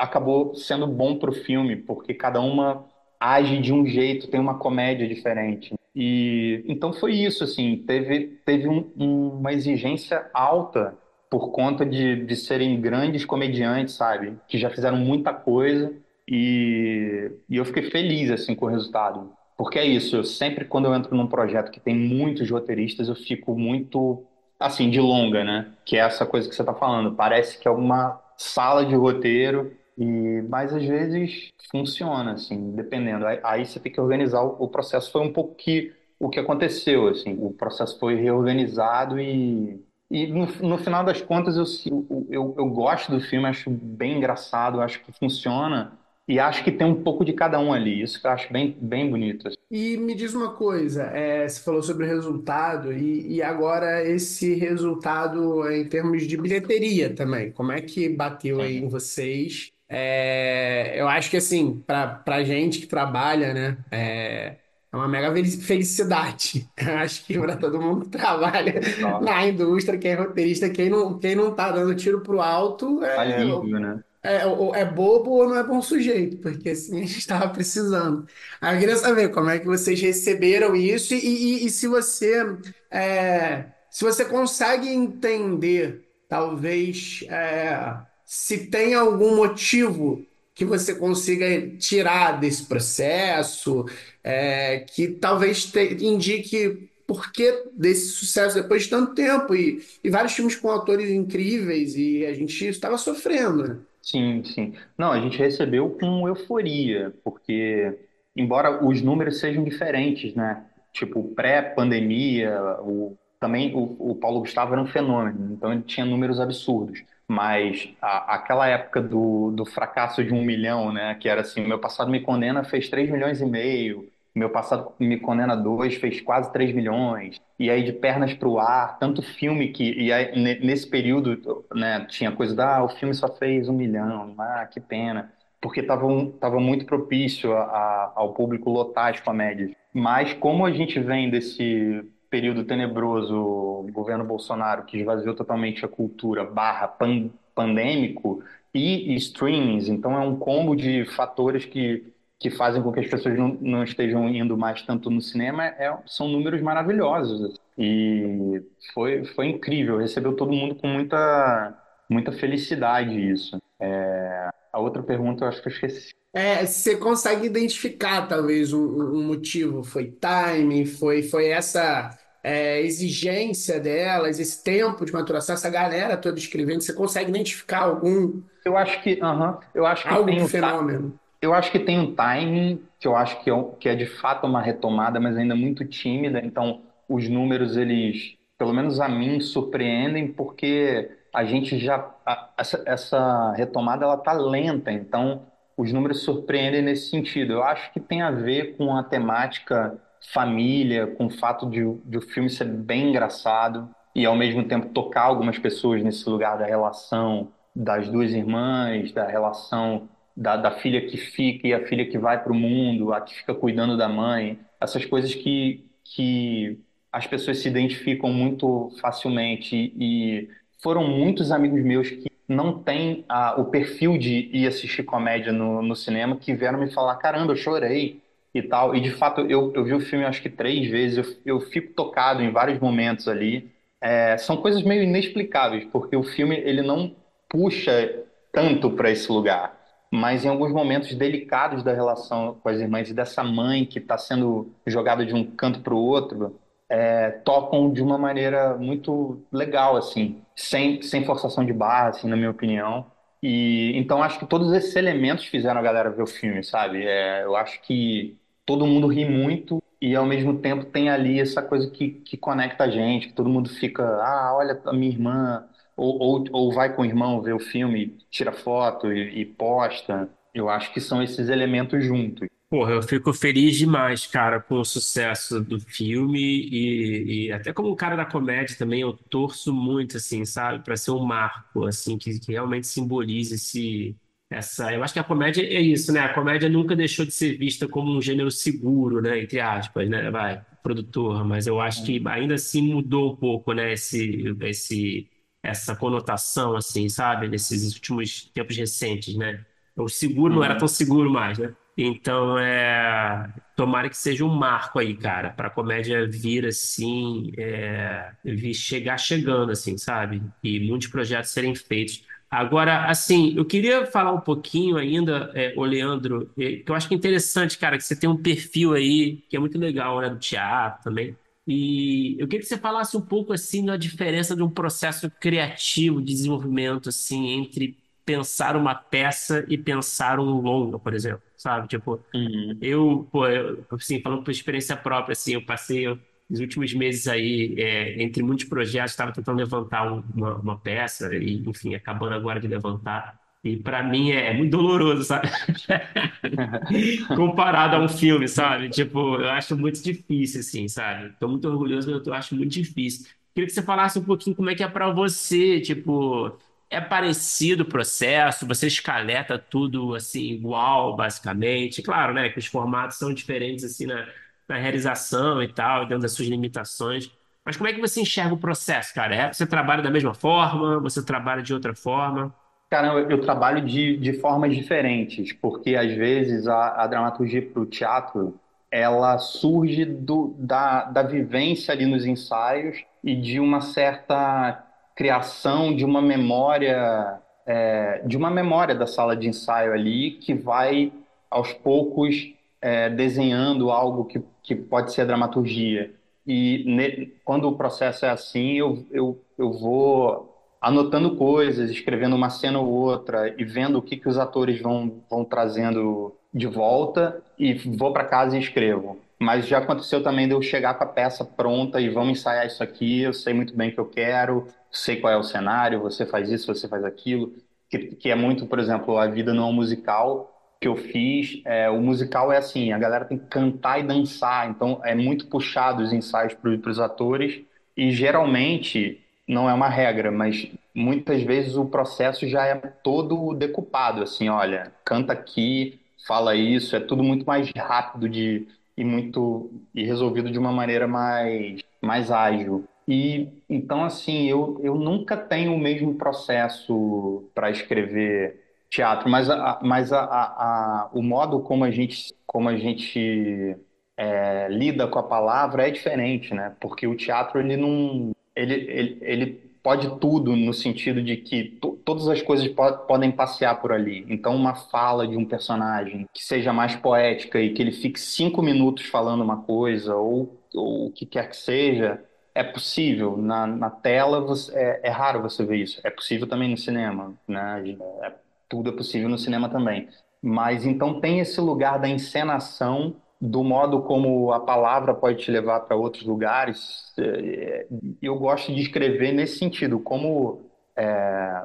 [0.00, 2.84] acabou sendo bom para o filme, porque cada uma
[3.18, 5.74] age de um jeito, tem uma comédia diferente.
[5.94, 8.90] E então foi isso, assim, teve, teve um-
[9.38, 10.96] uma exigência alta
[11.28, 14.36] por conta de, de serem grandes comediantes, sabe?
[14.48, 15.92] Que já fizeram muita coisa
[16.28, 19.32] e, e eu fiquei feliz, assim, com o resultado.
[19.56, 23.14] Porque é isso, eu sempre, quando eu entro num projeto que tem muitos roteiristas, eu
[23.14, 24.24] fico muito
[24.58, 25.72] assim, de longa, né?
[25.84, 27.14] Que é essa coisa que você tá falando.
[27.14, 33.26] Parece que é uma sala de roteiro, e mas às vezes funciona, assim, dependendo.
[33.26, 35.12] Aí, aí você tem que organizar o, o processo.
[35.12, 37.36] Foi um pouco que o que aconteceu, assim.
[37.38, 43.12] O processo foi reorganizado e e no, no final das contas, eu, eu, eu gosto
[43.12, 45.96] do filme, acho bem engraçado, acho que funciona.
[46.26, 48.02] E acho que tem um pouco de cada um ali.
[48.02, 49.46] Isso que eu acho bem, bem bonito.
[49.46, 49.56] assim.
[49.70, 54.54] E me diz uma coisa, é, você falou sobre o resultado, e, e agora esse
[54.54, 57.52] resultado em termos de bilheteria também.
[57.52, 59.72] Como é que bateu aí em vocês?
[59.92, 63.84] É, eu acho que assim, para para gente que trabalha, né?
[63.90, 64.58] É,
[64.92, 66.70] é uma mega fel- felicidade.
[66.78, 70.88] Eu acho que para todo mundo que trabalha Nossa, na indústria, quem é roteirista, quem
[70.90, 74.02] não, quem não tá dando tiro pro alto, é, alívio, né?
[74.22, 78.26] é, ou é bobo ou não é bom sujeito, porque assim a gente estava precisando.
[78.60, 81.18] Aí eu queria saber como é que vocês receberam isso e,
[81.62, 82.44] e- e se você
[82.90, 87.96] é, se você consegue entender, talvez, é,
[88.32, 90.24] se tem algum motivo
[90.54, 93.84] que você consiga tirar desse processo,
[94.22, 100.10] é, que talvez te- indique por que desse sucesso depois de tanto tempo e, e
[100.10, 103.80] vários filmes com autores incríveis e a gente estava sofrendo, né?
[104.02, 104.72] Sim, sim.
[104.96, 107.98] Não, a gente recebeu com euforia, porque,
[108.34, 110.66] embora os números sejam diferentes, né?
[110.92, 116.40] Tipo, pré-pandemia, o, também o, o Paulo Gustavo era um fenômeno, então ele tinha números
[116.40, 117.02] absurdos.
[117.32, 121.14] Mas a- aquela época do, do fracasso de um milhão, né?
[121.14, 125.16] Que era assim, meu passado me condena fez 3 milhões e meio, meu passado me
[125.18, 127.40] condena 2 fez quase 3 milhões.
[127.58, 131.64] E aí de pernas para o ar, tanto filme que e aí, ne- nesse período,
[131.72, 135.80] né, tinha coisa da, ah, o filme só fez um milhão, ah, que pena, porque
[135.80, 136.06] estava
[136.40, 139.70] tava muito propício a- a- ao público lotar as comédias.
[139.92, 146.44] Mas como a gente vem desse período tenebroso, governo Bolsonaro, que esvaziou totalmente a cultura,
[146.44, 152.92] barra pan- pandêmico, e streamings, então é um combo de fatores que, que fazem com
[152.92, 157.58] que as pessoas não, não estejam indo mais tanto no cinema, é- são números maravilhosos.
[157.76, 158.62] E
[158.94, 161.76] foi, foi incrível, recebeu todo mundo com muita,
[162.08, 163.58] muita felicidade isso.
[163.80, 166.12] É, a outra pergunta eu acho que eu esqueci.
[166.32, 168.78] É, você consegue identificar talvez um-
[169.16, 169.82] um motivo?
[169.82, 176.38] Foi timing, foi, foi essa é, exigência delas, esse tempo de maturação, essa galera toda
[176.38, 180.48] escrevendo, você consegue identificar algum, Eu acho que, aham, eu acho que algo tem ti-
[180.48, 181.18] fenômeno?
[181.42, 184.06] eu acho que tem um timing que eu acho que é, um- que é de
[184.06, 186.40] fato uma retomada, mas ainda muito tímida.
[186.44, 192.82] Então, os números eles, pelo menos a mim, surpreendem porque a gente já a- essa,
[192.86, 194.92] essa retomada ela tá lenta.
[194.92, 197.54] Então, os números surpreendem nesse sentido.
[197.54, 199.98] Eu acho que tem a ver com a temática
[200.32, 204.92] família, com o fato de, de o filme ser bem engraçado e ao mesmo tempo
[204.92, 211.06] tocar algumas pessoas nesse lugar da relação das duas irmãs, da relação da, da filha
[211.06, 214.08] que fica e a filha que vai para o mundo, a que fica cuidando da
[214.08, 216.78] mãe, essas coisas que, que
[217.12, 220.48] as pessoas se identificam muito facilmente e
[220.82, 225.82] foram muitos amigos meus que não têm ah, o perfil de ir assistir comédia no,
[225.82, 228.20] no cinema que vieram me falar, caramba, eu chorei
[228.54, 231.56] e tal, e de fato eu, eu vi o filme acho que três vezes, eu,
[231.56, 233.70] eu fico tocado em vários momentos ali,
[234.02, 237.14] É, são coisas meio inexplicáveis, porque o filme ele não
[237.48, 239.78] puxa tanto para esse lugar.
[240.12, 244.16] Mas em alguns momentos delicados da relação com as irmãs e dessa mãe que está
[244.18, 249.96] sendo jogada de um canto para o outro, é, tocam de uma maneira muito legal,
[249.96, 253.06] assim, sem, sem forçação de barra, assim, na minha opinião.
[253.42, 257.06] E então acho que todos esses elementos fizeram a galera ver o filme, sabe?
[257.06, 258.38] É, eu acho que
[258.70, 262.84] todo mundo ri muito e ao mesmo tempo tem ali essa coisa que, que conecta
[262.84, 265.64] a gente, que todo mundo fica, ah, olha a minha irmã.
[265.96, 270.30] Ou, ou, ou vai com o irmão ver o filme, tira foto e, e posta.
[270.54, 272.48] Eu acho que são esses elementos juntos.
[272.70, 277.90] Porra, eu fico feliz demais, cara, com o sucesso do filme e, e até como
[277.90, 282.16] um cara da comédia também, eu torço muito, assim, sabe, para ser um marco, assim,
[282.16, 284.16] que, que realmente simbolize esse,
[284.50, 284.92] essa.
[284.92, 286.20] Eu acho que a comédia é isso, né?
[286.20, 289.40] A comédia nunca deixou de ser vista como um gênero seguro, né?
[289.42, 290.30] Entre aspas, né?
[290.30, 293.92] Vai, produtor, mas eu acho que ainda assim mudou um pouco, né?
[293.92, 295.30] Esse, esse,
[295.62, 297.48] essa conotação, assim, sabe?
[297.48, 299.64] Nesses últimos tempos recentes, né?
[299.96, 300.88] O seguro não era tão Uhum.
[300.88, 301.74] seguro mais, né?
[301.96, 303.52] Então, é...
[303.76, 308.32] tomara que seja um marco aí, cara, para a comédia vir assim, é...
[308.44, 310.42] vir chegar chegando, assim, sabe?
[310.62, 312.24] E muitos projetos serem feitos.
[312.50, 317.06] Agora, assim, eu queria falar um pouquinho ainda, é, ô Leandro, é, que eu acho
[317.08, 320.28] que é interessante, cara, que você tem um perfil aí que é muito legal, né,
[320.30, 321.36] do teatro também.
[321.66, 326.20] E eu queria que você falasse um pouco assim da diferença de um processo criativo
[326.20, 331.86] de desenvolvimento assim entre pensar uma peça e pensar um longa, por exemplo, sabe?
[331.88, 332.80] Tipo, Uhum.
[332.80, 336.06] eu, pô, eu, assim, falando por experiência própria, assim, eu passei
[336.50, 341.34] os últimos meses aí, é, entre muitos projetos, estava tentando levantar um- uma, uma peça
[341.36, 343.38] e, enfim, acabando agora de levantar.
[343.62, 345.48] E para mim é, é muito doloroso, sabe?
[347.34, 348.88] Comparado a um filme, sabe?
[348.90, 351.32] Tipo, eu acho muito difícil, assim, sabe?
[351.38, 353.26] Tô muito orgulhoso, mas eu acho muito difícil.
[353.54, 356.56] Queria que você falasse um pouquinho como é que é para você, tipo,
[356.88, 362.02] é parecido o processo, você escaleta tudo assim igual, basicamente.
[362.02, 364.26] Claro, né, que os formatos são diferentes assim na,
[364.70, 367.30] na realização e tal, dentro das suas limitações.
[367.64, 369.34] Mas como é que você enxerga o processo, cara?
[369.34, 371.00] É, você trabalha da mesma forma?
[371.00, 372.54] Você trabalha de outra forma?
[372.88, 377.82] Cara, eu, eu trabalho de, de formas diferentes, porque às vezes a, a dramaturgia para
[377.82, 378.58] o teatro
[378.90, 386.04] ela surge do, da, da vivência ali nos ensaios e de uma certa criação de
[386.04, 391.12] uma memória, é, de uma memória da sala de ensaio ali que vai
[391.48, 394.42] aos poucos é, desenhando algo que,
[394.74, 396.12] que pode ser a dramaturgia.
[396.46, 402.48] E ne- quando o processo é assim, eu, eu, eu vou anotando coisas, escrevendo uma
[402.50, 407.42] cena ou outra e vendo o que, que os atores vão, vão trazendo de volta
[407.58, 409.18] e vou para casa e escrevo.
[409.38, 412.82] Mas já aconteceu também de eu chegar com a peça pronta e vamos ensaiar isso
[412.82, 416.26] aqui, eu sei muito bem o que eu quero, sei qual é o cenário, você
[416.26, 417.52] faz isso, você faz aquilo,
[417.88, 420.49] que, que é muito, por exemplo, A Vida Não é um Musical,
[420.80, 421.60] que eu fiz.
[421.64, 425.46] É, o musical é assim, a galera tem que cantar e dançar, então é muito
[425.46, 427.60] puxado os ensaios para os atores
[427.96, 434.22] e geralmente não é uma regra, mas muitas vezes o processo já é todo decupado,
[434.22, 438.66] assim, olha, canta aqui, fala isso, é tudo muito mais rápido de,
[438.96, 442.84] e muito e resolvido de uma maneira mais, mais ágil.
[443.08, 448.59] E então, assim, eu, eu nunca tenho o mesmo processo para escrever
[448.90, 453.76] teatro, mas, a, mas a, a, o modo como a gente, como a gente
[454.16, 456.74] é, lida com a palavra é diferente, né?
[456.80, 459.46] Porque o teatro ele não ele, ele, ele
[459.82, 464.26] pode tudo no sentido de que to- todas as coisas po- podem passear por ali.
[464.28, 468.60] Então, uma fala de um personagem que seja mais poética e que ele fique cinco
[468.62, 472.22] minutos falando uma coisa ou, ou o que quer que seja,
[472.54, 473.36] é possível.
[473.38, 476.00] Na, na tela você- é, é raro você ver isso.
[476.04, 477.82] É possível também no cinema, né?
[478.22, 480.08] É- tudo é possível no cinema também.
[480.42, 485.80] Mas então tem esse lugar da encenação do modo como a palavra pode te levar
[485.80, 487.86] para outros lugares, é,
[488.20, 490.60] eu gosto de escrever nesse sentido, como
[490.94, 491.64] é,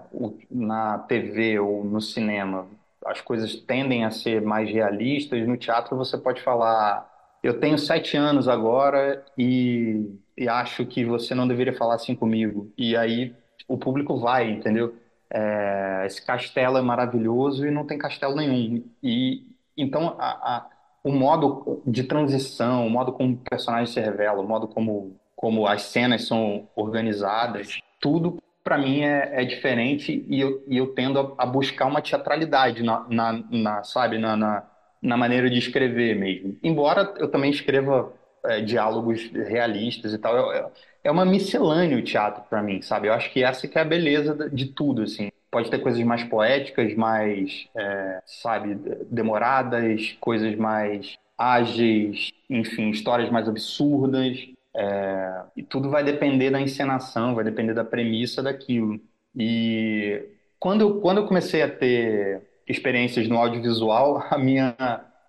[0.49, 2.68] na TV ou no cinema
[3.06, 7.08] as coisas tendem a ser mais realistas, no teatro você pode falar,
[7.43, 12.72] eu tenho sete anos agora e, e acho que você não deveria falar assim comigo.
[12.76, 13.36] E aí
[13.68, 14.95] o público vai, entendeu?
[15.30, 18.84] É, esse castelo é maravilhoso e não tem castelo nenhum.
[19.03, 19.43] E
[19.78, 20.69] então a, a-
[21.03, 25.67] o modo de transição, o modo como o personagem se revela, o modo como, como
[25.67, 31.19] as cenas são organizadas, tudo para mim é, é diferente e eu, e eu tendo
[31.19, 34.63] a, a buscar uma teatralidade na, na, na, sabe, na, na,
[35.01, 36.57] na maneira de escrever mesmo.
[36.63, 38.11] Embora eu também escreva
[38.45, 40.71] é, diálogos realistas e tal, é,
[41.06, 43.08] é uma miscelânea o teatro para mim, sabe?
[43.08, 45.30] Eu acho que essa que é a beleza de tudo, assim.
[45.51, 48.76] Pode ter coisas mais poéticas, mais, é, sabe,
[49.10, 54.47] demoradas, coisas mais ágeis, enfim, histórias mais absurdas.
[54.76, 58.99] É, e tudo vai depender da encenação, vai depender da premissa daquilo.
[59.36, 60.24] E
[60.60, 64.76] quando eu, quando eu comecei a ter experiências no audiovisual, a minha,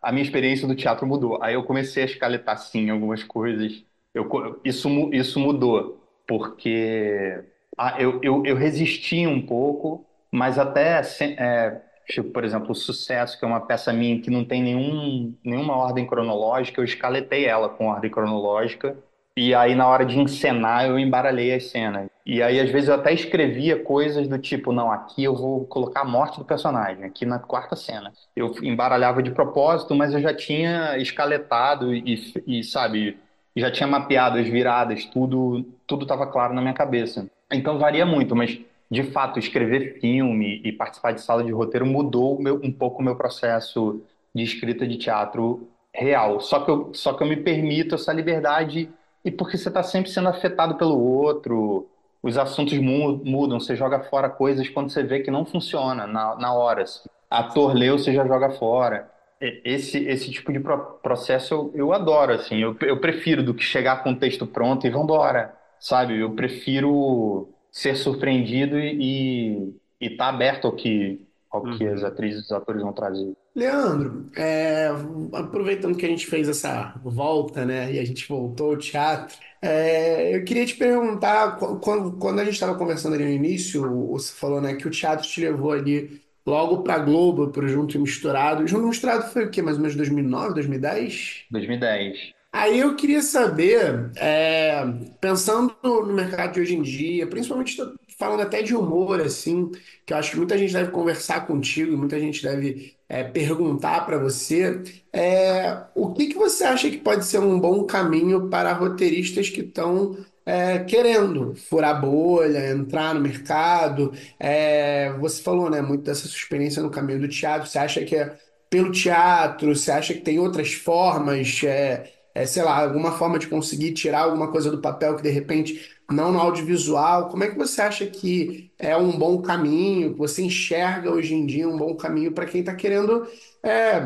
[0.03, 1.39] a minha experiência do teatro mudou.
[1.43, 3.85] Aí eu comecei a escaletar, sim, algumas coisas.
[4.17, 7.45] Eu, isso, isso mudou, porque
[7.77, 11.03] ah, eu, eu, eu resisti um pouco, mas até,
[11.39, 15.35] é, tipo, por exemplo, o Sucesso, que é uma peça minha que não tem nenhum,
[15.45, 18.97] nenhuma ordem cronológica, eu escaletei ela com ordem cronológica.
[19.37, 22.09] E aí, na hora de encenar, eu embaralhei as cenas.
[22.25, 26.01] E aí, às vezes, eu até escrevia coisas do tipo, não, aqui eu vou colocar
[26.01, 28.11] a morte do personagem, aqui na quarta cena.
[28.35, 33.19] Eu embaralhava de propósito, mas eu já tinha escaletado e, e sabe,
[33.57, 37.27] já tinha mapeado as viradas, tudo, tudo estava claro na minha cabeça.
[37.53, 38.59] Então varia muito, mas
[38.91, 43.05] de fato, escrever filme e participar de sala de roteiro mudou meu- um pouco o
[43.05, 44.01] meu processo
[44.35, 46.41] de escrita de teatro real.
[46.41, 48.89] Só que eu, só que eu me permito essa liberdade
[49.25, 51.89] e porque você está sempre sendo afetado pelo outro,
[52.23, 56.37] os assuntos mu- mudam, você joga fora coisas quando você vê que não funciona na,
[56.37, 56.83] na hora.
[56.83, 57.09] assim.
[57.29, 59.11] Ator leu, você já joga fora.
[59.41, 60.61] Esse, esse tipo de
[61.03, 62.57] processo eu, eu adoro, assim.
[62.57, 66.19] Eu, eu prefiro do que chegar com o texto pronto e vambora, sabe?
[66.19, 71.21] Eu prefiro ser surpreendido e estar tá aberto ao que,
[71.51, 72.09] ao que as uhum.
[72.09, 73.35] atrizes e os atores vão trazer.
[73.55, 74.91] Leandro, é,
[75.33, 80.37] aproveitando que a gente fez essa volta, né, e a gente voltou ao teatro, é,
[80.37, 84.61] eu queria te perguntar, quando, quando a gente estava conversando ali no início, você falou,
[84.61, 88.67] né, que o teatro te levou ali logo para Globo, para o Junto e Misturado.
[88.67, 89.61] Junto e Misturado foi o quê?
[89.61, 91.47] Mais ou menos 2009, 2010?
[91.51, 92.37] 2010.
[92.53, 94.83] Aí eu queria saber, é,
[95.21, 97.77] pensando no mercado de hoje em dia, principalmente
[98.19, 99.71] falando até de humor, assim,
[100.07, 104.17] que eu acho que muita gente deve conversar contigo, muita gente deve é, perguntar para
[104.19, 104.83] você,
[105.13, 109.61] é, o que que você acha que pode ser um bom caminho para roteiristas que
[109.61, 110.17] estão
[110.47, 114.13] é, querendo furar bolha, entrar no mercado?
[114.39, 118.17] É, você falou, né, muito dessa sua experiência no caminho do teatro, você acha que
[118.17, 118.39] é
[118.71, 123.49] pelo teatro, você acha que tem outras formas, é, é, sei lá, alguma forma de
[123.49, 127.29] conseguir tirar alguma coisa do papel que de repente não no audiovisual.
[127.29, 131.47] Como é que você acha que é um bom caminho, que você enxerga hoje em
[131.47, 133.27] dia um bom caminho para quem está querendo
[133.63, 134.01] é,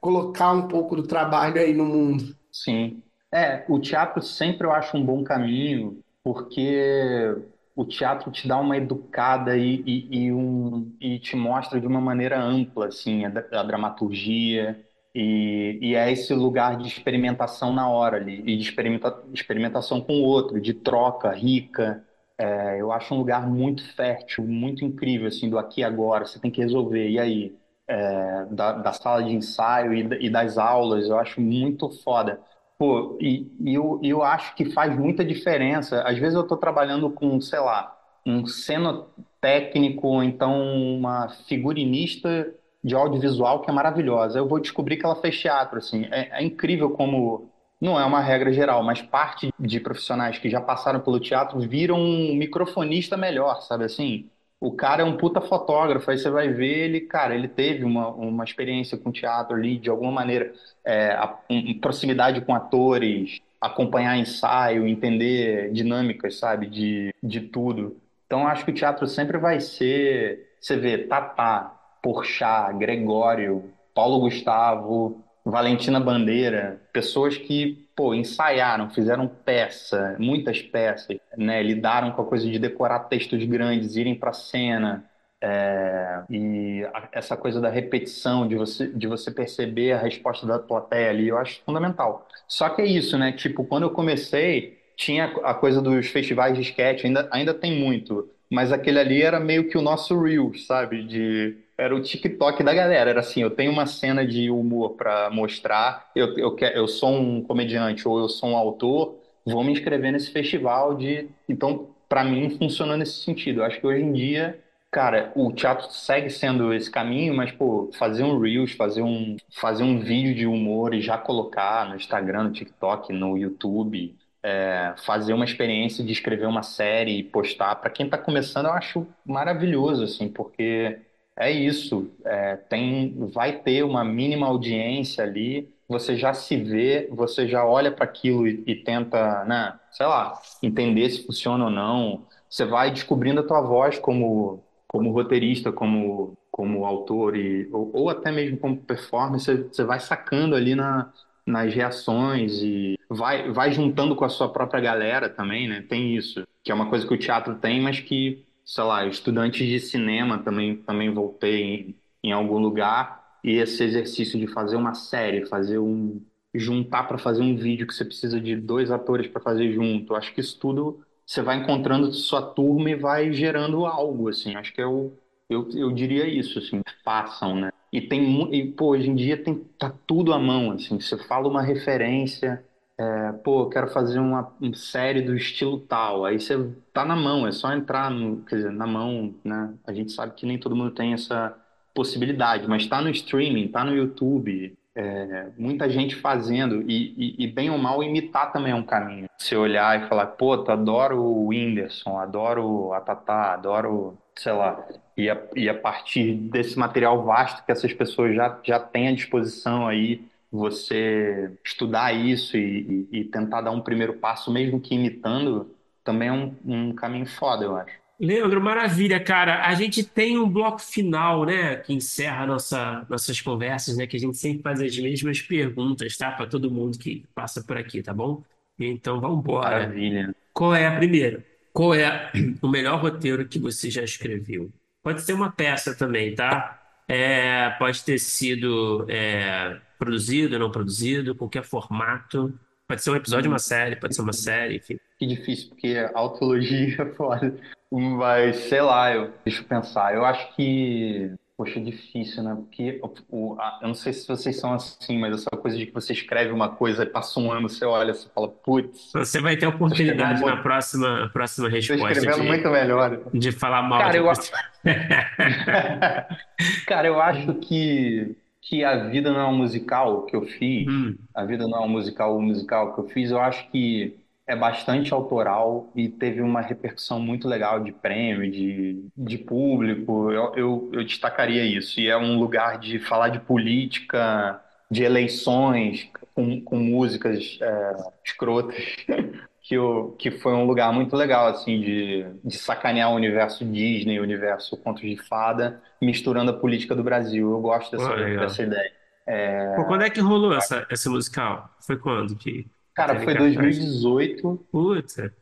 [0.00, 2.36] colocar um pouco do trabalho aí no mundo?
[2.52, 3.02] Sim.
[3.32, 7.34] É, o teatro sempre eu acho um bom caminho, porque
[7.76, 12.00] o teatro te dá uma educada e, e, e, um, e te mostra de uma
[12.00, 18.16] maneira ampla assim, a, a dramaturgia, e, e, é esse lugar de experimentação na hora
[18.18, 22.04] ali, e de experimenta, experimentação com o outro, de troca rica.
[22.38, 26.24] É, eu acho um lugar muito fértil, muito incrível, assim, do aqui e agora.
[26.26, 27.56] Você tem que resolver, e aí?
[27.86, 32.38] É, da, da, sala de ensaio e, e, das aulas, eu acho muito foda.
[32.78, 36.02] Pô, e, e eu, eu acho que faz muita diferença.
[36.02, 40.54] Às vezes eu estou trabalhando com, sei lá, um cenotécnico, ou então
[40.96, 44.38] uma figurinista de audiovisual que é maravilhosa.
[44.38, 46.04] Eu vou descobrir que ela fez teatro, assim.
[46.10, 47.50] É, é, incrível como
[47.80, 51.98] não é uma regra geral, mas parte de profissionais que já passaram pelo teatro viram
[51.98, 54.30] um microfonista melhor, sabe assim?
[54.60, 58.08] O cara é um puta fotógrafo, aí você vai ver ele, cara, ele teve uma,
[58.08, 60.52] uma experiência com teatro ali, de alguma maneira,
[60.84, 67.96] é, a, um, proximidade com atores, acompanhar ensaio, entender dinâmicas, sabe, de, de tudo.
[68.26, 75.22] Então, acho que o teatro sempre vai ser, você vê, Tatá, Porchat, Gregório, Paulo Gustavo,
[75.50, 81.62] Valentina Bandeira, pessoas que, pô, ensaiaram, fizeram peça, muitas peças, né?
[81.62, 85.08] Lidaram com a coisa de decorar textos grandes, irem para cena,
[85.40, 90.58] é, e a, essa coisa da repetição, de você, de você perceber a resposta da
[90.58, 92.26] plateia ali, eu acho fundamental.
[92.46, 93.32] Só que é isso, né?
[93.32, 98.28] Tipo, quando eu comecei, tinha a coisa dos festivais de sketch, ainda, ainda tem muito,
[98.50, 101.04] mas aquele ali era meio que o nosso Reels, sabe?
[101.04, 103.10] De era o TikTok da galera.
[103.10, 107.42] Era assim, eu tenho uma cena de humor para mostrar, eu, eu, eu sou um
[107.42, 109.16] comediante ou eu sou um autor,
[109.46, 111.28] vou me inscrever nesse festival de...
[111.48, 113.60] Então, para mim, funcionou nesse sentido.
[113.60, 114.58] Eu acho que hoje em dia,
[114.90, 119.84] cara, o teatro segue sendo esse caminho, mas, pô, fazer um Reels, fazer um, fazer
[119.84, 124.16] um vídeo de humor e já colocar no Instagram, no TikTok, no YouTube...
[124.40, 128.72] É, fazer uma experiência de escrever uma série e postar para quem está começando eu
[128.72, 130.96] acho maravilhoso assim porque
[131.38, 132.10] é isso.
[132.24, 135.72] É, tem, vai ter uma mínima audiência ali.
[135.88, 140.38] Você já se vê, você já olha para aquilo e, e, tenta, né, sei lá,
[140.62, 142.26] entender se funciona ou não.
[142.48, 148.10] Você vai descobrindo a tua voz como como roteirista, como como autor e ou, ou
[148.10, 149.40] até mesmo como performer.
[149.40, 151.12] Você, você vai sacando ali na,
[151.46, 155.82] nas reações e vai vai juntando com a sua própria galera também, né?
[155.88, 159.66] Tem isso, que é uma coisa que o teatro tem, mas que sei lá, estudantes
[159.66, 164.92] de cinema também, também voltei em, em algum lugar e esse exercício de fazer uma
[164.92, 166.20] série, fazer um
[166.54, 170.14] juntar para fazer um vídeo que você precisa de dois atores para fazer junto.
[170.14, 174.54] Acho que isso tudo você vai encontrando sua turma e vai gerando algo assim.
[174.54, 175.16] Acho que eu
[175.48, 177.70] eu, eu diria isso assim, façam, né?
[177.90, 181.00] E tem e, pô, hoje em dia tem tá tudo à mão assim.
[181.00, 182.62] Você fala uma referência
[182.98, 186.24] é, pô, quero fazer uma, uma, série do estilo tal.
[186.24, 189.72] Aí você tá na mão, é só entrar no, quer dizer, na mão, né?
[189.86, 191.56] A gente sabe que nem todo mundo tem essa
[191.94, 197.46] possibilidade, mas tá no streaming, tá no YouTube, é, muita gente fazendo e, e, e,
[197.46, 199.28] bem ou mal imitar também é um caminho.
[199.38, 204.84] Você olhar e falar, pô, adoro o Whindersson, adoro a Tatá, adoro, sei lá,
[205.16, 209.12] e a, e a partir desse material vasto que essas pessoas já, já têm à
[209.14, 214.94] disposição aí, você estudar isso e, e, e, tentar dar um primeiro passo, mesmo que
[214.94, 217.92] imitando, também é um, um caminho foda, eu acho.
[218.20, 219.66] Leandro, maravilha, cara.
[219.66, 224.20] A gente tem um bloco final, né, que encerra nossa, nossas conversas, né, que a
[224.20, 228.12] gente sempre faz as mesmas perguntas, tá, para todo mundo que passa por aqui, tá
[228.12, 228.42] bom?
[228.78, 229.80] Então, vamos embora.
[229.80, 230.34] Maravilha.
[230.52, 231.44] Qual é a primeira?
[231.72, 234.72] Qual é o melhor roteiro que você já escreveu?
[235.02, 236.80] Pode ser uma peça também, tá?
[237.06, 242.52] É, pode ter sido é, produzido, não produzido, qualquer formato.
[242.86, 244.98] Pode ser um episódio, uma série, pode ser uma série, enfim.
[245.18, 247.54] Que difícil, porque a autologia é foda.
[247.90, 250.14] Mas, sei lá, eu, deixa eu pensar.
[250.14, 252.54] Eu acho que, poxa, é difícil, né?
[252.54, 252.98] Porque
[253.30, 256.12] o, a- eu não sei se vocês são assim, mas essa coisa de que você
[256.14, 259.66] escreve uma coisa e passa um ano, você olha, você fala, putz, Você vai ter
[259.66, 263.20] oportunidade na próxima, próxima tô resposta escrevendo de, muito melhor.
[263.34, 264.50] de falar mal Cara, de eu, você.
[266.86, 268.36] Cara, eu acho que,
[268.68, 271.86] que a vida não é um musical que eu fiz, Hum, a vida não é
[271.86, 276.40] um musical, o musical que eu fiz, eu acho que é bastante autoral e teve
[276.40, 280.30] uma repercussão muito legal de prêmio, de, de público.
[280.32, 282.00] Eu, eu, eu destacaria isso.
[282.00, 288.76] E é um lugar de falar de política, de eleições, com, com músicas é, escrotas.
[289.68, 294.18] Que, eu, que foi um lugar muito legal, assim, de, de sacanear o universo Disney,
[294.18, 297.50] o universo Contos de Fada, misturando a política do Brasil.
[297.52, 298.92] Eu gosto dessa, dessa ideia.
[299.26, 301.70] É, Pô, quando é que rolou essa, esse musical?
[301.80, 303.38] Foi quando que Cara, foi cartaz?
[303.38, 305.34] 2018, Puta,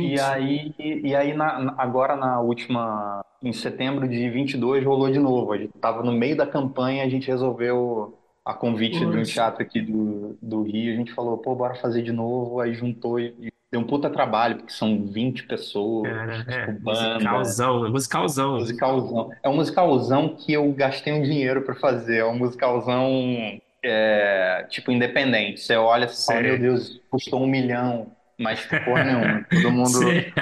[0.00, 0.20] e recente.
[0.20, 5.52] aí, e aí na- na- agora na última, em setembro de 22, rolou de novo.
[5.52, 8.17] A gente tava no meio da campanha, a gente resolveu,
[8.48, 12.00] a convite de um teatro aqui do, do Rio, a gente falou, pô, bora fazer
[12.00, 12.60] de novo.
[12.60, 17.12] Aí juntou e, deu um puta trabalho, porque são 20 pessoas, cara, tipo, é, banda.
[17.14, 18.52] musicalzão, é musicalzão.
[18.54, 19.30] Musicalzão.
[19.42, 22.20] É um musicalzão que eu gastei um dinheiro pra fazer.
[22.20, 25.60] É um musicalzão, é, tipo, independente.
[25.60, 28.12] Você olha e fala, meu Sei, Deus, custou um milhão.
[28.38, 29.46] Mas porra nenhuma.
[29.50, 30.32] Todo mundo sei.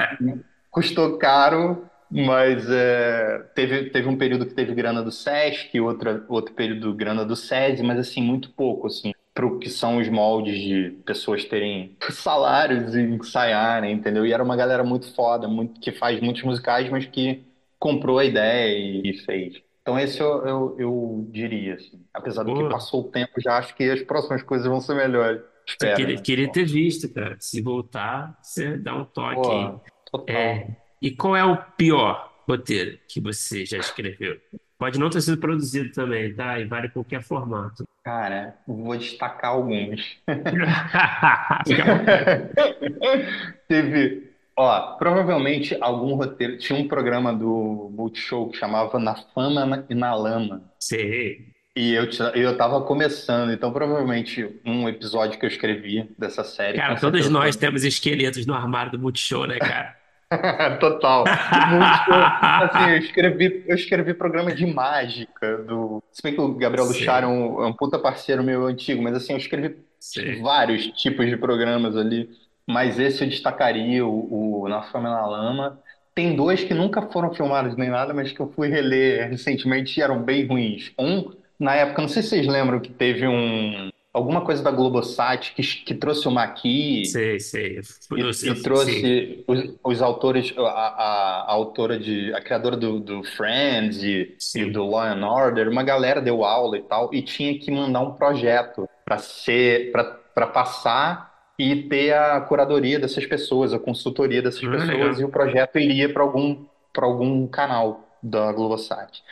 [0.72, 6.54] custou caro, mas é, teve, teve um período que teve grana do Sesc, outra, outro
[6.54, 10.58] período grana do SESI, mas assim, muito pouco, assim, para o que são os moldes
[10.60, 14.26] de pessoas terem salários e ensaiarem, entendeu?
[14.26, 17.44] E era uma galera muito foda, muito, que faz muitos musicais, mas que
[17.78, 19.62] comprou a ideia e, e fez.
[19.80, 22.00] Então esse eu, eu, eu diria, assim.
[22.12, 25.42] Apesar do que passou o tempo, já acho que as próximas coisas vão ser melhores.
[25.66, 26.22] Espero, queria, né?
[26.22, 27.36] queria ter visto, cara.
[27.40, 29.72] Se voltar, você dá um toque aí.
[29.72, 29.80] Pô,
[30.18, 30.36] total.
[30.36, 34.38] É, e qual é o pior roteiro que você já escreveu?
[34.78, 36.60] Pode não ter sido produzido também, tá?
[36.60, 37.84] E vale qualquer formato.
[38.04, 40.16] Cara, vou destacar alguns.
[43.68, 46.58] Teve, ó, provavelmente algum roteiro.
[46.58, 50.64] Tinha um programa do Multishow que chamava Na Fama e na Lama.
[50.80, 51.52] Sei.
[51.76, 56.96] E eu, eu tava começando, então provavelmente um episódio que eu escrevi dessa série, Cara,
[56.96, 59.96] todos nós temos esqueletos no armário do Multishow, né, cara?
[60.80, 61.24] Total.
[61.70, 62.14] Multishow.
[62.62, 66.02] Assim, eu escrevi, eu escrevi programa de mágica do.
[66.12, 69.14] Se bem que o Gabriel Luchar é um, é um puta parceiro meu antigo, mas
[69.14, 70.40] assim, eu escrevi sei.
[70.40, 72.28] vários tipos de programas ali.
[72.66, 75.80] Mas esse eu destacaria, o, o Na Fama e na Lama.
[76.14, 80.02] Tem dois que nunca foram filmados nem nada, mas que eu fui reler recentemente e
[80.02, 80.92] eram bem ruins.
[80.98, 83.90] Um, na época, não sei se vocês lembram que teve um.
[84.12, 87.06] Alguma coisa da Globosat que, que trouxe o Maqui.
[87.06, 87.78] Sei, sei.
[88.10, 92.76] Eu, E, eu, e trouxe os, os autores, a, a, a autora de, a criadora
[92.76, 97.12] do, do Friends e, e do Law and Order, uma galera deu aula e tal,
[97.14, 103.26] e tinha que mandar um projeto para ser, para passar e ter a curadoria dessas
[103.26, 105.20] pessoas, a consultoria dessas Ah, pessoas, legal.
[105.20, 109.22] e o projeto iria para algum, para algum canal da Globosat.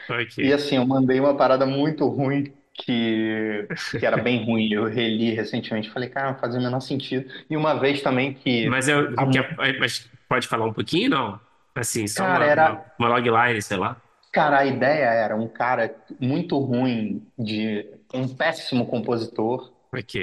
[0.41, 0.53] E Ok.
[0.53, 2.53] assim, eu mandei uma parada muito ruim.
[2.85, 3.69] Que,
[3.99, 5.91] que era bem ruim, eu reli recentemente.
[5.91, 7.31] Falei, cara, não fazia o menor sentido.
[7.49, 11.41] E uma vez também que Mas, eu, a que- mas pode falar um pouquinho, não?
[11.75, 12.73] Assim, só Cara, uma, era.
[12.73, 14.01] uma, uma logline, sei lá.
[14.33, 19.73] Cara, a ideia era um cara muito ruim, de um péssimo compositor.
[19.93, 20.15] Ok.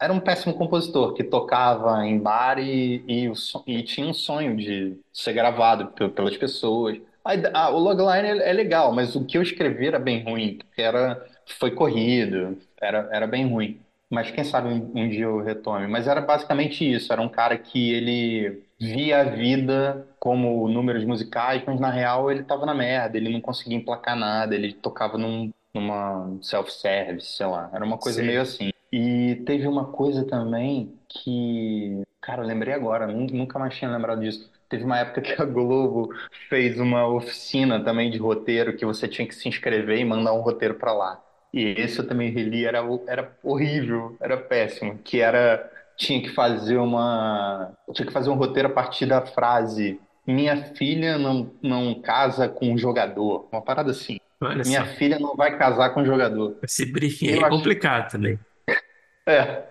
[0.00, 3.32] Era um péssimo compositor que tocava em bar e, e,
[3.66, 7.00] e tinha um sonho de ser gravado pe- pelas pessoas.
[7.24, 10.58] A ah, o logline é, é legal, mas o que eu escrevi era bem ruim,
[10.58, 13.80] porque era, foi corrido, era, era bem ruim.
[14.10, 15.86] Mas quem sabe um, um dia eu retome.
[15.88, 21.62] Mas era basicamente isso, era um cara que ele via a vida como números musicais,
[21.66, 25.50] mas na real ele tava na merda, ele não conseguia emplacar nada, ele tocava num,
[25.72, 28.68] numa self-service, sei lá, era uma coisa meio Sei.
[28.68, 28.70] assim.
[28.92, 34.20] E teve uma coisa também que, cara, eu lembrei agora, nun- nunca mais tinha lembrado
[34.20, 34.50] disso.
[34.68, 36.10] Teve uma época que a Globo
[36.48, 40.40] fez uma oficina também de roteiro que você tinha que se inscrever e mandar um
[40.40, 41.20] roteiro pra lá.
[41.54, 46.76] E esse eu também reli, era, era horrível, era péssimo, que era tinha que fazer
[46.76, 52.48] uma tinha que fazer um roteiro a partir da frase minha filha não, não casa
[52.48, 53.46] com um jogador.
[53.52, 54.18] Uma parada assim.
[54.40, 54.92] Olha Minha só.
[54.94, 56.56] filha não vai casar com um jogador.
[56.62, 57.50] Esse briefing Eu é acho.
[57.50, 58.38] complicado também.
[59.26, 59.64] É, é.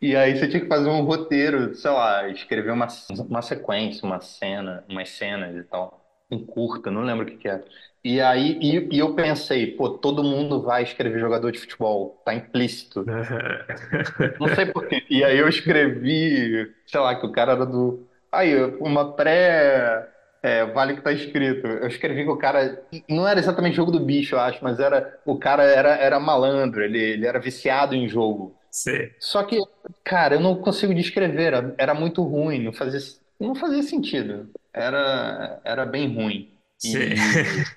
[0.00, 2.86] E aí você tinha que fazer um roteiro, sei lá, escrever uma,
[3.28, 6.00] uma sequência, uma cena, umas cenas e tal.
[6.30, 7.64] Um curta, não lembro o que que era.
[8.02, 12.34] E aí, e, e eu pensei, pô, todo mundo vai escrever jogador de futebol, tá
[12.34, 13.04] implícito.
[14.40, 15.04] Não sei por quê.
[15.10, 18.06] E aí eu escrevi, sei lá, que o cara era do.
[18.32, 20.08] Aí, uma pré.
[20.42, 21.66] É, vale que tá escrito.
[21.66, 22.82] Eu escrevi que o cara.
[23.06, 25.18] Não era exatamente jogo do bicho, eu acho, mas era.
[25.26, 28.56] O cara era, era malandro, ele, ele era viciado em jogo.
[28.70, 29.12] Sei.
[29.18, 29.58] Só que,
[30.04, 33.00] cara, eu não consigo descrever, era, era muito ruim, não fazia,
[33.38, 34.48] não fazia sentido.
[34.72, 36.58] Era, era bem ruim.
[36.78, 37.14] Sei.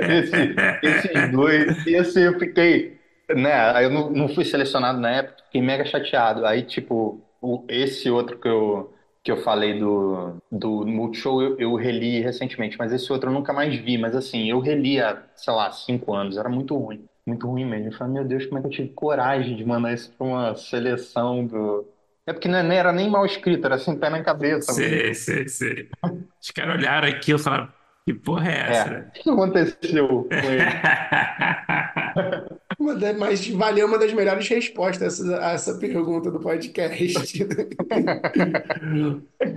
[0.08, 2.98] Esse, esses dois, esse eu fiquei,
[3.34, 3.84] né?
[3.84, 6.44] Eu não, não fui selecionado na época, fiquei mega chateado.
[6.46, 8.92] Aí, tipo, o, esse outro que eu,
[9.22, 13.52] que eu falei do, do Multishow, eu, eu reli recentemente, mas esse outro eu nunca
[13.52, 13.98] mais vi.
[13.98, 17.88] Mas assim, eu reli há, sei lá, cinco anos, era muito ruim, muito ruim mesmo.
[17.88, 20.54] Eu falei, meu Deus, como é que eu tive coragem de mandar isso pra uma
[20.56, 21.86] seleção do.
[22.26, 24.72] É porque não é- era nem mal escrito, era assim, pé na cabeça.
[24.72, 25.88] Sei, sei, sei.
[26.40, 27.68] Os caras olharam aqui e falaram,
[28.04, 30.62] que porra é essa, É, o que aconteceu com ele?
[32.78, 35.06] Uma da- Mas valeu uma das melhores respostas a
[35.36, 37.44] essa, a essa pergunta do podcast.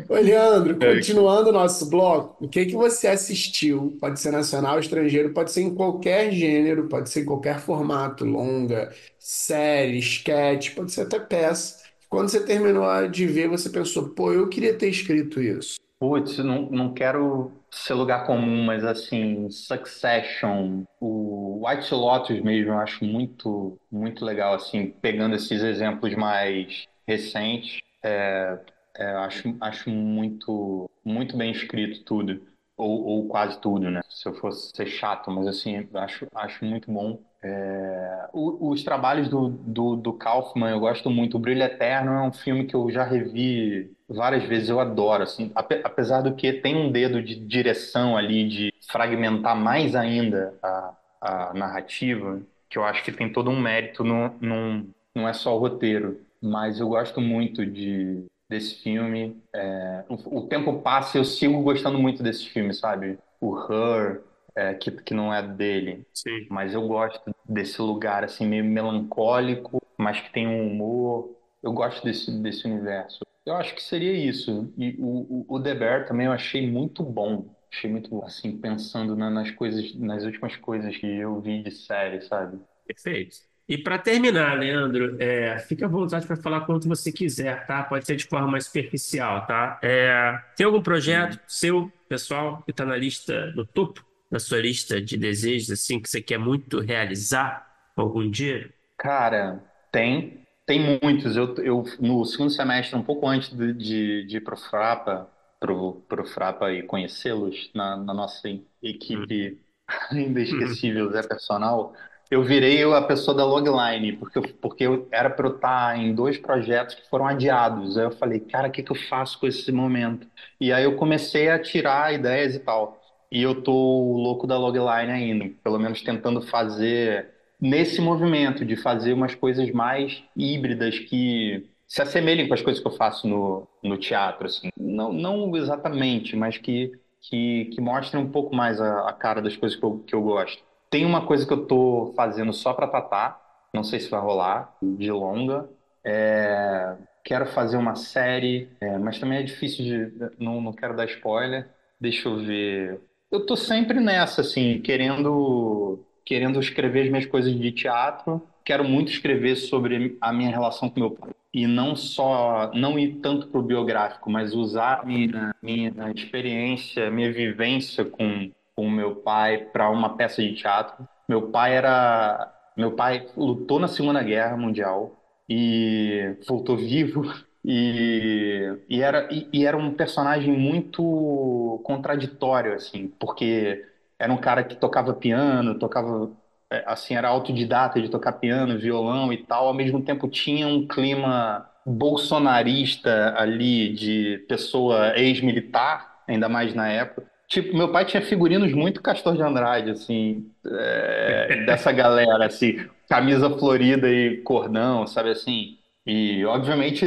[0.08, 3.98] Ô, Leandro, continuando o nosso bloco, o que que você assistiu?
[4.00, 8.94] Pode ser nacional, estrangeiro, pode ser em qualquer gênero, pode ser em qualquer formato, longa,
[9.18, 11.85] série, sketch, pode ser até peça.
[12.16, 15.76] Quando você terminou de ver, você pensou, pô, eu queria ter escrito isso.
[16.00, 22.78] Putz, não, não quero ser lugar comum, mas assim, Succession, o White Lotus mesmo, eu
[22.78, 28.60] acho muito, muito legal, assim, pegando esses exemplos mais recentes, é,
[28.96, 32.42] é, acho, acho muito, muito bem escrito tudo,
[32.78, 34.00] ou, ou quase tudo, né?
[34.10, 37.20] Se eu fosse ser chato, mas assim, acho, acho muito bom.
[37.48, 41.38] É, o- os trabalhos do, do, do Kaufman eu gosto muito.
[41.38, 45.52] O Brilho Eterno é um filme que eu já revi várias vezes, eu adoro, assim,
[45.56, 50.94] ape- apesar do que tem um dedo de direção ali, de fragmentar mais ainda a,
[51.22, 55.56] a narrativa, que eu acho que tem todo um mérito, no, num, não é só
[55.56, 59.38] o roteiro, mas eu gosto muito de, desse filme.
[59.54, 63.18] É, o, o tempo passa e eu sigo gostando muito desse filme, sabe?
[63.40, 64.22] O Her,
[64.56, 66.48] é, que, que não é dele, Sim.
[66.50, 71.36] mas eu gosto desse lugar assim meio melancólico, mas que tem um humor.
[71.62, 73.20] Eu gosto desse, desse universo.
[73.46, 74.72] Eu acho que seria isso.
[74.78, 77.54] E o, o, o The Bear também eu achei muito bom.
[77.72, 81.72] Achei muito bom, assim, pensando na- nas coisas, nas últimas coisas que eu vi de
[81.72, 82.58] série, sabe?
[82.88, 83.38] Perfeito.
[83.68, 87.84] E para terminar, Leandro, é, fica à vontade para falar quanto você quiser, tá?
[87.84, 89.80] Pode ser de forma mais superficial, tá?
[89.82, 95.02] É, tem algum projeto seu, pessoal, que está na lista, no topo da sua lista
[95.02, 98.74] de desejos, assim, que você quer muito realizar algum dia?
[98.98, 101.36] Cara, tem, tem muitos.
[101.36, 106.02] Eu, eu no segundo semestre, um pouco antes de, de, de ir pro Frapa, pro,
[106.08, 108.48] pro Frapa e conhecê-los na, na nossa
[108.82, 109.62] equipe
[110.12, 111.94] ainda esquecível, Zé Personal,
[112.32, 116.38] eu virei a pessoa da logline, porque porque eu era para eu estar em dois
[116.38, 117.98] projetos que foram adiados.
[117.98, 120.28] Aí eu falei, cara, o que que eu faço com esse momento?
[120.60, 123.00] E aí eu comecei a tirar ideias e tal.
[123.36, 129.12] E eu tô louco da logline ainda, pelo menos tentando fazer nesse movimento de fazer
[129.12, 133.98] umas coisas mais híbridas que se assemelhem com as coisas que eu faço no, no
[133.98, 134.70] teatro, assim.
[134.80, 139.58] Não, não exatamente, mas que, que, que mostrem um pouco mais a, a cara das
[139.58, 140.64] coisas que eu, que eu gosto.
[140.90, 143.38] Tem uma coisa que eu tô fazendo só pra Tatá,
[143.74, 145.70] não sei se vai rolar, de longa.
[146.06, 150.30] É, quero fazer uma série, é, mas também é difícil de.
[150.40, 151.68] Não, não quero dar spoiler.
[152.00, 153.02] Deixa eu ver.
[153.32, 158.42] Eu tô sempre nessa, assim, querendo, querendo escrever as minhas coisas de teatro.
[158.64, 161.32] Quero muito escrever sobre a minha relação com meu pai.
[161.54, 168.04] E não só, não ir tanto pro biográfico, mas usar minha, minha experiência, minha vivência
[168.04, 171.08] com com meu pai para uma peça de teatro.
[171.28, 175.16] Meu pai era, meu pai lutou na Segunda Guerra Mundial
[175.50, 177.24] e voltou vivo
[177.66, 183.84] e, e era e, e era um personagem muito contraditório assim, porque
[184.20, 186.32] era um cara que tocava piano, tocava
[186.72, 190.88] é, assim, era autodidata de tocar piano, violão e tal, ao mesmo tempo tinha um
[190.88, 197.28] clima bolsonarista ali de pessoa ex-militar, ainda mais na época.
[197.48, 203.50] Tipo, meu pai tinha figurinos muito Castor de Andrade, assim, é, dessa galera, assim, camisa
[203.52, 205.78] florida e cordão, sabe assim?
[206.06, 207.06] E, obviamente,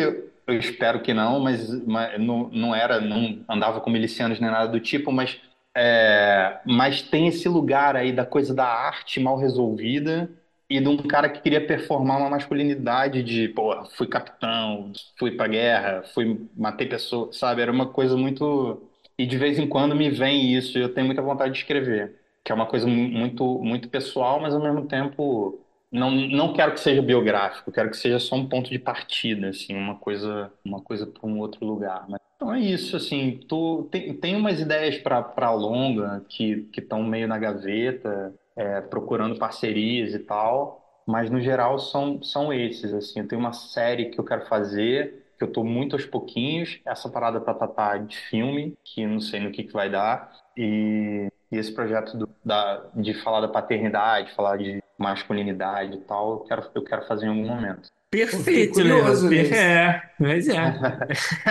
[0.48, 4.68] eu espero que não, mas, mas não, não era, não andava com milicianos nem nada
[4.68, 5.38] do tipo, mas,
[5.76, 10.30] é, mas tem esse lugar aí da coisa da arte mal resolvida
[10.70, 15.46] e de um cara que queria performar uma masculinidade de, pô, fui capitão, fui pra
[15.48, 17.62] guerra, fui, matei pessoas, sabe?
[17.62, 18.82] Era uma coisa muito.
[19.18, 22.16] E de vez em quando me vem isso e eu tenho muita vontade de escrever,
[22.44, 25.58] que é uma coisa muito, muito pessoal, mas ao mesmo tempo
[25.90, 29.74] não, não quero que seja biográfico, quero que seja só um ponto de partida, assim,
[29.74, 32.06] uma coisa, uma coisa para um outro lugar.
[32.08, 37.26] Mas, então é isso, assim, tô, tem, tem umas ideias para longa que estão meio
[37.26, 43.40] na gaveta, é, procurando parcerias e tal, mas no geral são, são esses, assim, tenho
[43.40, 47.54] uma série que eu quero fazer, que eu estou muito aos pouquinhos, essa parada para
[47.54, 52.16] tratar de filme, que não sei no que, que vai dar, e, e esse projeto
[52.16, 57.06] do, da, de falar da paternidade, falar de masculinidade e tal, eu quero, eu quero
[57.06, 57.88] fazer em algum momento.
[58.10, 59.34] Perfeito, Leandro.
[59.34, 60.74] É, mas é.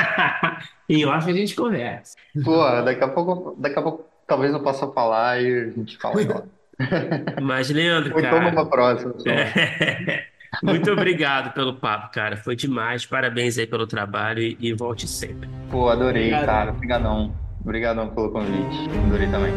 [0.89, 2.15] em off a gente conversa.
[2.43, 6.21] Pô, daqui a pouco, daqui a pouco talvez eu possa falar e a gente fala
[6.21, 6.47] em off.
[7.41, 8.37] Mas, Leandro, Ou cara...
[8.37, 9.13] então numa próxima.
[10.63, 12.37] Muito obrigado pelo papo, cara.
[12.37, 13.05] Foi demais.
[13.05, 15.49] Parabéns aí pelo trabalho e, e volte sempre.
[15.69, 16.45] Pô, adorei, Obrigado.
[16.45, 16.71] cara.
[16.71, 17.46] Obrigadão.
[17.67, 18.89] Obrigadão pelo convite.
[19.07, 19.51] Adorei também.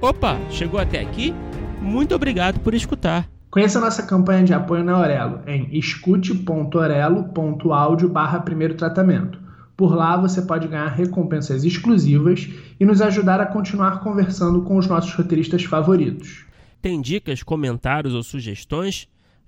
[0.00, 1.34] Opa, chegou até aqui?
[1.78, 3.28] Muito obrigado por escutar.
[3.50, 9.38] Conheça a nossa campanha de apoio na Aurelo em escute.orelo.audio barra primeiro tratamento.
[9.76, 12.48] Por lá você pode ganhar recompensas exclusivas
[12.80, 16.46] e nos ajudar a continuar conversando com os nossos roteiristas favoritos.
[16.80, 19.06] Tem dicas, comentários ou sugestões?